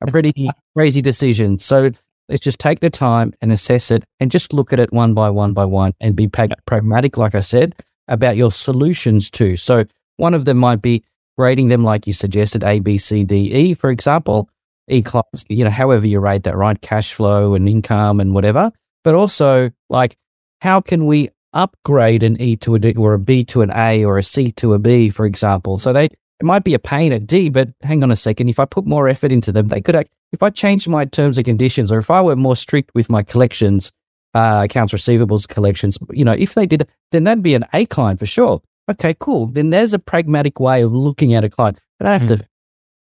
a 0.00 0.06
pretty 0.06 0.48
crazy 0.74 1.02
decision. 1.02 1.58
So 1.58 1.90
let's 2.28 2.40
just 2.40 2.58
take 2.58 2.80
the 2.80 2.90
time 2.90 3.34
and 3.40 3.52
assess 3.52 3.90
it 3.90 4.04
and 4.18 4.30
just 4.30 4.52
look 4.52 4.72
at 4.72 4.78
it 4.78 4.92
one 4.92 5.14
by 5.14 5.30
one 5.30 5.52
by 5.52 5.64
one 5.64 5.94
and 6.00 6.16
be 6.16 6.28
pragmatic, 6.28 7.16
like 7.16 7.34
I 7.34 7.40
said, 7.40 7.74
about 8.08 8.36
your 8.36 8.50
solutions 8.50 9.30
too. 9.30 9.56
So 9.56 9.84
one 10.16 10.34
of 10.34 10.44
them 10.44 10.58
might 10.58 10.82
be 10.82 11.04
rating 11.36 11.68
them 11.68 11.84
like 11.84 12.06
you 12.06 12.12
suggested, 12.12 12.62
A, 12.64 12.80
B, 12.80 12.98
C, 12.98 13.24
D, 13.24 13.52
E, 13.52 13.74
for 13.74 13.90
example. 13.90 14.48
E 14.88 15.02
class, 15.02 15.24
you 15.48 15.64
know, 15.64 15.70
however 15.70 16.06
you 16.06 16.18
rate 16.18 16.42
that, 16.42 16.56
right? 16.56 16.80
Cash 16.80 17.14
flow 17.14 17.54
and 17.54 17.68
income 17.68 18.18
and 18.18 18.34
whatever. 18.34 18.72
But 19.04 19.14
also, 19.14 19.70
like, 19.88 20.16
how 20.60 20.80
can 20.80 21.06
we 21.06 21.30
upgrade 21.52 22.22
an 22.22 22.40
E 22.40 22.56
to 22.56 22.74
a 22.74 22.78
D 22.78 22.94
or 22.96 23.14
a 23.14 23.18
B 23.18 23.44
to 23.44 23.62
an 23.62 23.70
A 23.70 24.04
or 24.04 24.18
a 24.18 24.22
C 24.22 24.50
to 24.52 24.74
a 24.74 24.78
B, 24.78 25.08
for 25.08 25.26
example? 25.26 25.78
So 25.78 25.92
they 25.92 26.08
it 26.40 26.44
might 26.44 26.64
be 26.64 26.72
a 26.72 26.78
pain 26.78 27.12
at 27.12 27.26
D, 27.26 27.50
but 27.50 27.68
hang 27.82 28.02
on 28.02 28.10
a 28.10 28.16
second. 28.16 28.48
If 28.48 28.58
I 28.58 28.64
put 28.64 28.86
more 28.86 29.08
effort 29.08 29.30
into 29.30 29.52
them, 29.52 29.68
they 29.68 29.80
could, 29.80 29.94
act. 29.94 30.10
if 30.32 30.42
I 30.42 30.48
change 30.48 30.88
my 30.88 31.04
terms 31.04 31.36
and 31.36 31.44
conditions, 31.44 31.92
or 31.92 31.98
if 31.98 32.10
I 32.10 32.22
were 32.22 32.34
more 32.34 32.56
strict 32.56 32.92
with 32.94 33.10
my 33.10 33.22
collections, 33.22 33.92
uh, 34.32 34.62
accounts 34.64 34.94
receivables 34.94 35.46
collections, 35.46 35.98
you 36.10 36.24
know, 36.24 36.32
if 36.32 36.54
they 36.54 36.66
did, 36.66 36.88
then 37.12 37.24
that'd 37.24 37.42
be 37.42 37.54
an 37.54 37.66
A 37.74 37.84
client 37.84 38.20
for 38.20 38.26
sure. 38.26 38.62
Okay, 38.90 39.14
cool. 39.20 39.46
Then 39.46 39.68
there's 39.68 39.92
a 39.92 39.98
pragmatic 39.98 40.58
way 40.58 40.82
of 40.82 40.92
looking 40.92 41.34
at 41.34 41.44
a 41.44 41.50
client. 41.50 41.78
But 41.98 42.08
I 42.08 42.12
have 42.14 42.22
mm. 42.22 42.38
to, 42.38 42.48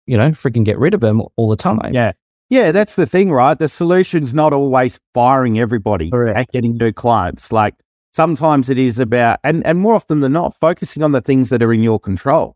you 0.08 0.18
know, 0.18 0.32
freaking 0.32 0.65
get 0.65 0.80
rid 0.80 0.96
of 0.96 1.02
them 1.02 1.22
all 1.36 1.50
the 1.50 1.56
time. 1.56 1.94
Yeah. 1.94 2.13
Yeah, 2.50 2.72
that's 2.72 2.96
the 2.96 3.06
thing, 3.06 3.32
right? 3.32 3.60
The 3.60 3.68
solution's 3.68 4.34
not 4.34 4.54
always 4.54 5.00
firing 5.13 5.60
everybody 5.60 6.10
Correct. 6.10 6.36
and 6.36 6.48
getting 6.48 6.78
new 6.78 6.92
clients. 6.92 7.52
Like 7.52 7.76
sometimes 8.12 8.72
it 8.72 8.80
is 8.80 8.98
about, 8.98 9.39
and, 9.44 9.63
and 9.68 9.78
more 9.78 9.94
often 9.94 10.22
than 10.22 10.32
not, 10.32 10.56
focusing 10.56 11.04
on 11.04 11.12
the 11.12 11.22
things 11.22 11.52
that 11.52 11.62
are 11.62 11.72
in 11.72 11.84
your 11.84 12.00
control 12.00 12.56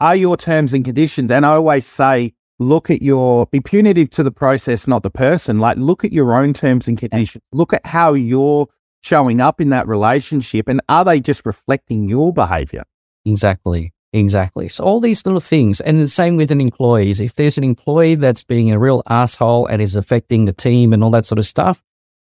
are 0.00 0.16
your 0.16 0.36
terms 0.36 0.74
and 0.74 0.84
conditions. 0.84 1.30
And 1.30 1.46
I 1.46 1.54
always 1.54 1.86
say, 1.86 2.34
look 2.58 2.90
at 2.90 3.02
your, 3.02 3.46
be 3.46 3.60
punitive 3.60 4.10
to 4.10 4.22
the 4.22 4.30
process, 4.30 4.86
not 4.86 5.02
the 5.02 5.10
person. 5.10 5.58
Like, 5.58 5.76
look 5.76 6.04
at 6.04 6.12
your 6.12 6.34
own 6.34 6.52
terms 6.52 6.88
and 6.88 6.98
conditions. 6.98 7.42
Look 7.52 7.72
at 7.72 7.86
how 7.86 8.14
you're 8.14 8.66
showing 9.02 9.40
up 9.40 9.60
in 9.60 9.70
that 9.70 9.86
relationship. 9.86 10.68
And 10.68 10.80
are 10.88 11.04
they 11.04 11.20
just 11.20 11.44
reflecting 11.44 12.08
your 12.08 12.32
behavior? 12.32 12.84
Exactly. 13.24 13.92
Exactly. 14.12 14.68
So 14.68 14.84
all 14.84 15.00
these 15.00 15.26
little 15.26 15.40
things, 15.40 15.80
and 15.80 16.00
the 16.00 16.06
same 16.06 16.36
with 16.36 16.52
an 16.52 16.60
employee. 16.60 17.10
If 17.10 17.34
there's 17.34 17.58
an 17.58 17.64
employee 17.64 18.14
that's 18.14 18.44
being 18.44 18.70
a 18.70 18.78
real 18.78 19.02
asshole 19.08 19.66
and 19.66 19.82
is 19.82 19.96
affecting 19.96 20.44
the 20.44 20.52
team 20.52 20.92
and 20.92 21.02
all 21.02 21.10
that 21.10 21.26
sort 21.26 21.40
of 21.40 21.44
stuff, 21.44 21.82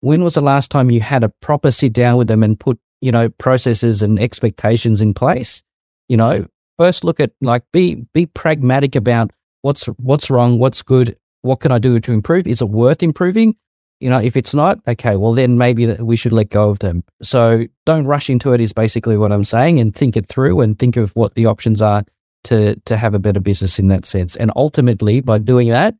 when 0.01 0.23
was 0.23 0.35
the 0.35 0.42
last 0.42 0.70
time 0.70 0.90
you 0.90 1.01
had 1.01 1.25
a 1.25 1.31
proper 1.40 1.70
sit 1.70 1.94
down 1.94 2.18
with 2.18 2.29
them 2.29 2.42
and 2.42 2.61
put, 2.61 2.79
you 3.01 3.11
know, 3.11 3.31
processes 3.31 4.03
and 4.03 4.20
expectations 4.20 5.01
in 5.01 5.14
place? 5.14 5.62
You 6.07 6.18
know, 6.18 6.46
first 6.81 7.05
look 7.05 7.21
at 7.21 7.33
like 7.43 7.62
be 7.73 8.07
be 8.14 8.25
pragmatic 8.25 8.97
about 8.97 9.31
what's 9.61 9.85
what's 9.99 10.31
wrong, 10.31 10.59
what's 10.59 10.81
good, 10.83 11.14
what 11.43 11.61
can 11.61 11.73
I 11.73 11.79
do 11.79 12.01
to 12.01 12.12
improve? 12.12 12.47
Is 12.47 12.62
it 12.62 12.71
worth 12.71 13.03
improving? 13.03 13.55
You 14.01 14.09
know, 14.09 14.19
if 14.19 14.35
it's 14.35 14.55
not, 14.55 14.79
okay, 14.88 15.16
well 15.16 15.35
then 15.35 15.59
maybe 15.59 15.87
we 15.87 16.16
should 16.16 16.33
let 16.33 16.49
go 16.49 16.71
of 16.71 16.79
them. 16.79 17.05
So 17.23 17.66
don't 17.85 18.07
rush 18.07 18.31
into 18.31 18.55
it 18.55 18.61
is 18.62 18.73
basically 18.73 19.19
what 19.19 19.31
I'm 19.31 19.45
saying 19.45 19.79
and 19.79 19.95
think 19.95 20.16
it 20.16 20.25
through 20.27 20.62
and 20.62 20.79
think 20.79 20.97
of 20.97 21.14
what 21.14 21.35
the 21.35 21.45
options 21.45 21.83
are 21.83 22.03
to 22.45 22.77
to 22.77 22.97
have 22.97 23.12
a 23.14 23.19
better 23.19 23.40
business 23.40 23.79
in 23.79 23.88
that 23.88 24.07
sense. 24.07 24.37
And 24.37 24.51
ultimately 24.57 25.21
by 25.21 25.37
doing 25.37 25.69
that, 25.69 25.97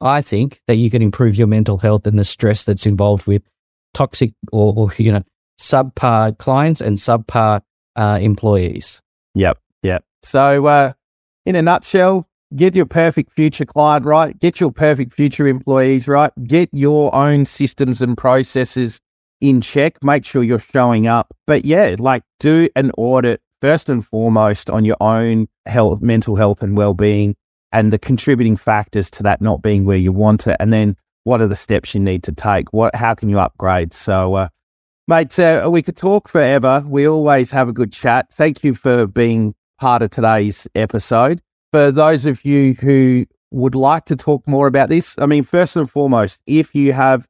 I 0.00 0.20
think 0.20 0.60
that 0.66 0.76
you 0.76 0.90
can 0.90 1.00
improve 1.00 1.36
your 1.36 1.46
mental 1.46 1.78
health 1.78 2.08
and 2.08 2.18
the 2.18 2.24
stress 2.24 2.64
that's 2.64 2.86
involved 2.86 3.28
with 3.28 3.42
toxic 3.92 4.32
or, 4.50 4.74
or 4.76 4.90
you 4.98 5.12
know 5.12 5.22
subpar 5.60 6.36
clients 6.38 6.80
and 6.80 6.96
subpar 6.96 7.60
uh, 7.94 8.18
employees. 8.20 9.00
Yep, 9.36 9.46
yep. 9.46 9.63
So, 10.24 10.66
uh, 10.66 10.92
in 11.46 11.56
a 11.56 11.62
nutshell, 11.62 12.28
get 12.56 12.74
your 12.74 12.86
perfect 12.86 13.32
future 13.32 13.64
client 13.64 14.04
right, 14.04 14.38
get 14.38 14.60
your 14.60 14.72
perfect 14.72 15.12
future 15.12 15.46
employees 15.46 16.08
right, 16.08 16.32
get 16.44 16.68
your 16.72 17.14
own 17.14 17.46
systems 17.46 18.00
and 18.00 18.16
processes 18.16 19.00
in 19.40 19.60
check, 19.60 20.02
make 20.02 20.24
sure 20.24 20.42
you're 20.42 20.58
showing 20.58 21.06
up. 21.06 21.34
But 21.46 21.64
yeah, 21.64 21.96
like 21.98 22.22
do 22.40 22.68
an 22.76 22.90
audit 22.96 23.42
first 23.60 23.88
and 23.88 24.04
foremost 24.04 24.70
on 24.70 24.84
your 24.84 24.96
own 25.00 25.48
health, 25.66 26.00
mental 26.00 26.36
health 26.36 26.62
and 26.62 26.76
well-being 26.76 27.36
and 27.72 27.92
the 27.92 27.98
contributing 27.98 28.56
factors 28.56 29.10
to 29.10 29.22
that 29.24 29.40
not 29.40 29.60
being 29.60 29.84
where 29.84 29.96
you 29.96 30.12
want 30.12 30.46
it. 30.46 30.56
And 30.60 30.72
then 30.72 30.96
what 31.24 31.40
are 31.40 31.48
the 31.48 31.56
steps 31.56 31.94
you 31.94 32.00
need 32.00 32.22
to 32.22 32.32
take? 32.32 32.72
What, 32.72 32.94
how 32.94 33.14
can 33.14 33.28
you 33.28 33.38
upgrade? 33.38 33.92
So, 33.92 34.34
uh, 34.34 34.48
mate, 35.08 35.38
uh, 35.38 35.68
we 35.70 35.82
could 35.82 35.96
talk 35.96 36.28
forever. 36.28 36.84
We 36.86 37.08
always 37.08 37.50
have 37.50 37.68
a 37.68 37.72
good 37.72 37.92
chat. 37.92 38.32
Thank 38.32 38.62
you 38.62 38.74
for 38.74 39.06
being 39.06 39.54
part 39.84 40.00
of 40.00 40.08
today's 40.08 40.66
episode. 40.74 41.42
For 41.70 41.92
those 41.92 42.24
of 42.24 42.42
you 42.42 42.72
who 42.72 43.26
would 43.50 43.74
like 43.74 44.06
to 44.06 44.16
talk 44.16 44.48
more 44.48 44.66
about 44.66 44.88
this, 44.88 45.14
I 45.18 45.26
mean, 45.26 45.42
first 45.44 45.76
and 45.76 45.90
foremost, 45.90 46.40
if 46.46 46.74
you 46.74 46.94
have 46.94 47.28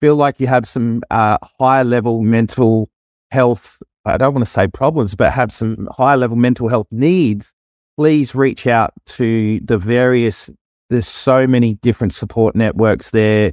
feel 0.00 0.14
like 0.14 0.38
you 0.38 0.46
have 0.46 0.68
some 0.68 1.02
uh, 1.10 1.36
higher 1.58 1.82
level 1.82 2.22
mental 2.22 2.90
health, 3.32 3.82
I 4.04 4.18
don't 4.18 4.32
want 4.32 4.46
to 4.46 4.52
say 4.52 4.68
problems, 4.68 5.16
but 5.16 5.32
have 5.32 5.50
some 5.50 5.88
higher 5.90 6.16
level 6.16 6.36
mental 6.36 6.68
health 6.68 6.86
needs, 6.92 7.52
please 7.96 8.36
reach 8.36 8.68
out 8.68 8.92
to 9.06 9.58
the 9.64 9.76
various. 9.76 10.48
There's 10.90 11.08
so 11.08 11.44
many 11.44 11.74
different 11.74 12.14
support 12.14 12.54
networks 12.54 13.10
there. 13.10 13.50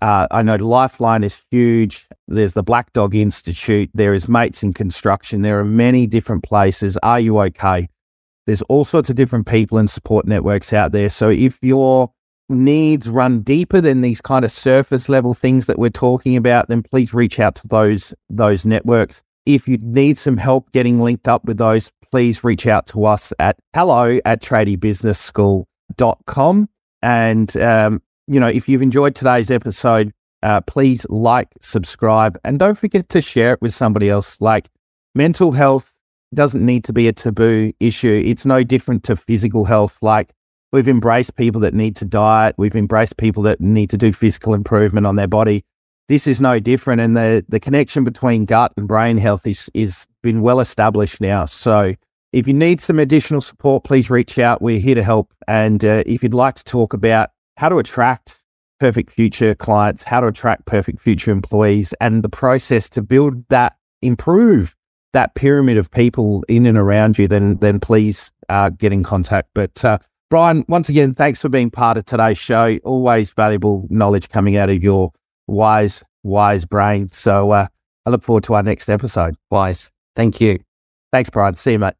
Uh, 0.00 0.26
I 0.30 0.42
know 0.42 0.56
Lifeline 0.56 1.24
is 1.24 1.44
huge. 1.50 2.06
There's 2.26 2.52
the 2.52 2.62
Black 2.62 2.92
Dog 2.92 3.14
Institute. 3.14 3.90
There 3.94 4.14
is 4.14 4.28
Mates 4.28 4.62
in 4.62 4.72
Construction. 4.72 5.42
There 5.42 5.58
are 5.58 5.64
many 5.64 6.06
different 6.06 6.42
places. 6.42 6.96
Are 7.02 7.20
you 7.20 7.38
okay? 7.40 7.88
There's 8.46 8.62
all 8.62 8.84
sorts 8.84 9.10
of 9.10 9.16
different 9.16 9.46
people 9.46 9.78
and 9.78 9.90
support 9.90 10.26
networks 10.26 10.72
out 10.72 10.92
there. 10.92 11.10
So 11.10 11.30
if 11.30 11.58
your 11.62 12.12
needs 12.48 13.08
run 13.08 13.40
deeper 13.40 13.80
than 13.80 14.00
these 14.00 14.20
kind 14.20 14.44
of 14.44 14.52
surface 14.52 15.08
level 15.08 15.34
things 15.34 15.66
that 15.66 15.78
we're 15.78 15.90
talking 15.90 16.36
about, 16.36 16.68
then 16.68 16.82
please 16.82 17.12
reach 17.12 17.40
out 17.40 17.56
to 17.56 17.68
those 17.68 18.14
those 18.30 18.64
networks. 18.64 19.22
If 19.44 19.68
you 19.68 19.78
need 19.80 20.18
some 20.18 20.36
help 20.36 20.70
getting 20.72 21.00
linked 21.00 21.28
up 21.28 21.44
with 21.44 21.58
those, 21.58 21.90
please 22.10 22.42
reach 22.44 22.66
out 22.66 22.86
to 22.88 23.04
us 23.04 23.32
at 23.38 23.58
hello 23.74 24.18
at 24.24 24.42
tradiebusinessschool.com. 24.42 26.68
And, 27.00 27.56
um, 27.56 28.02
you 28.28 28.38
know, 28.38 28.48
if 28.48 28.68
you've 28.68 28.82
enjoyed 28.82 29.14
today's 29.14 29.50
episode, 29.50 30.12
uh, 30.42 30.60
please 30.60 31.06
like, 31.08 31.48
subscribe, 31.60 32.38
and 32.44 32.58
don't 32.58 32.78
forget 32.78 33.08
to 33.08 33.22
share 33.22 33.54
it 33.54 33.62
with 33.62 33.74
somebody 33.74 34.08
else. 34.08 34.40
Like 34.40 34.68
mental 35.14 35.52
health 35.52 35.94
doesn't 36.34 36.64
need 36.64 36.84
to 36.84 36.92
be 36.92 37.08
a 37.08 37.12
taboo 37.12 37.72
issue. 37.80 38.22
It's 38.24 38.44
no 38.44 38.62
different 38.62 39.02
to 39.04 39.16
physical 39.16 39.64
health. 39.64 39.98
Like 40.02 40.32
we've 40.70 40.86
embraced 40.86 41.36
people 41.36 41.60
that 41.62 41.74
need 41.74 41.96
to 41.96 42.04
diet, 42.04 42.54
we've 42.58 42.76
embraced 42.76 43.16
people 43.16 43.42
that 43.44 43.60
need 43.60 43.90
to 43.90 43.98
do 43.98 44.12
physical 44.12 44.54
improvement 44.54 45.06
on 45.06 45.16
their 45.16 45.26
body. 45.26 45.64
This 46.06 46.26
is 46.26 46.40
no 46.40 46.60
different, 46.60 47.00
and 47.00 47.16
the 47.16 47.44
the 47.48 47.60
connection 47.60 48.04
between 48.04 48.44
gut 48.44 48.72
and 48.76 48.86
brain 48.86 49.18
health 49.18 49.46
is 49.46 49.70
is 49.74 50.06
been 50.22 50.40
well 50.42 50.60
established 50.60 51.20
now. 51.20 51.46
So 51.46 51.94
if 52.32 52.46
you 52.46 52.54
need 52.54 52.80
some 52.80 52.98
additional 52.98 53.40
support, 53.40 53.84
please 53.84 54.10
reach 54.10 54.38
out. 54.38 54.60
We're 54.60 54.78
here 54.78 54.94
to 54.94 55.02
help. 55.02 55.32
And 55.46 55.84
uh, 55.84 56.02
if 56.06 56.22
you'd 56.22 56.34
like 56.34 56.56
to 56.56 56.64
talk 56.64 56.92
about 56.92 57.30
how 57.58 57.68
to 57.68 57.78
attract 57.78 58.42
perfect 58.78 59.10
future 59.10 59.52
clients, 59.52 60.04
how 60.04 60.20
to 60.20 60.28
attract 60.28 60.64
perfect 60.64 61.00
future 61.00 61.32
employees, 61.32 61.92
and 62.00 62.22
the 62.22 62.28
process 62.28 62.88
to 62.88 63.02
build 63.02 63.44
that, 63.48 63.76
improve 64.00 64.76
that 65.12 65.34
pyramid 65.34 65.76
of 65.76 65.90
people 65.90 66.44
in 66.48 66.66
and 66.66 66.78
around 66.78 67.18
you, 67.18 67.26
then 67.26 67.56
then 67.56 67.80
please 67.80 68.30
uh, 68.48 68.70
get 68.70 68.92
in 68.92 69.02
contact. 69.02 69.48
But 69.54 69.84
uh, 69.84 69.98
Brian, 70.30 70.64
once 70.68 70.88
again, 70.88 71.14
thanks 71.14 71.42
for 71.42 71.48
being 71.48 71.68
part 71.68 71.96
of 71.96 72.04
today's 72.04 72.38
show. 72.38 72.78
Always 72.84 73.32
valuable 73.32 73.86
knowledge 73.90 74.28
coming 74.28 74.56
out 74.56 74.70
of 74.70 74.80
your 74.82 75.10
wise, 75.48 76.04
wise 76.22 76.64
brain. 76.64 77.10
So 77.10 77.50
uh, 77.50 77.66
I 78.06 78.10
look 78.10 78.22
forward 78.22 78.44
to 78.44 78.54
our 78.54 78.62
next 78.62 78.88
episode. 78.88 79.34
Wise. 79.50 79.90
Thank 80.14 80.40
you. 80.40 80.60
Thanks, 81.10 81.30
Brian. 81.30 81.56
See 81.56 81.72
you, 81.72 81.78
mate. 81.80 81.98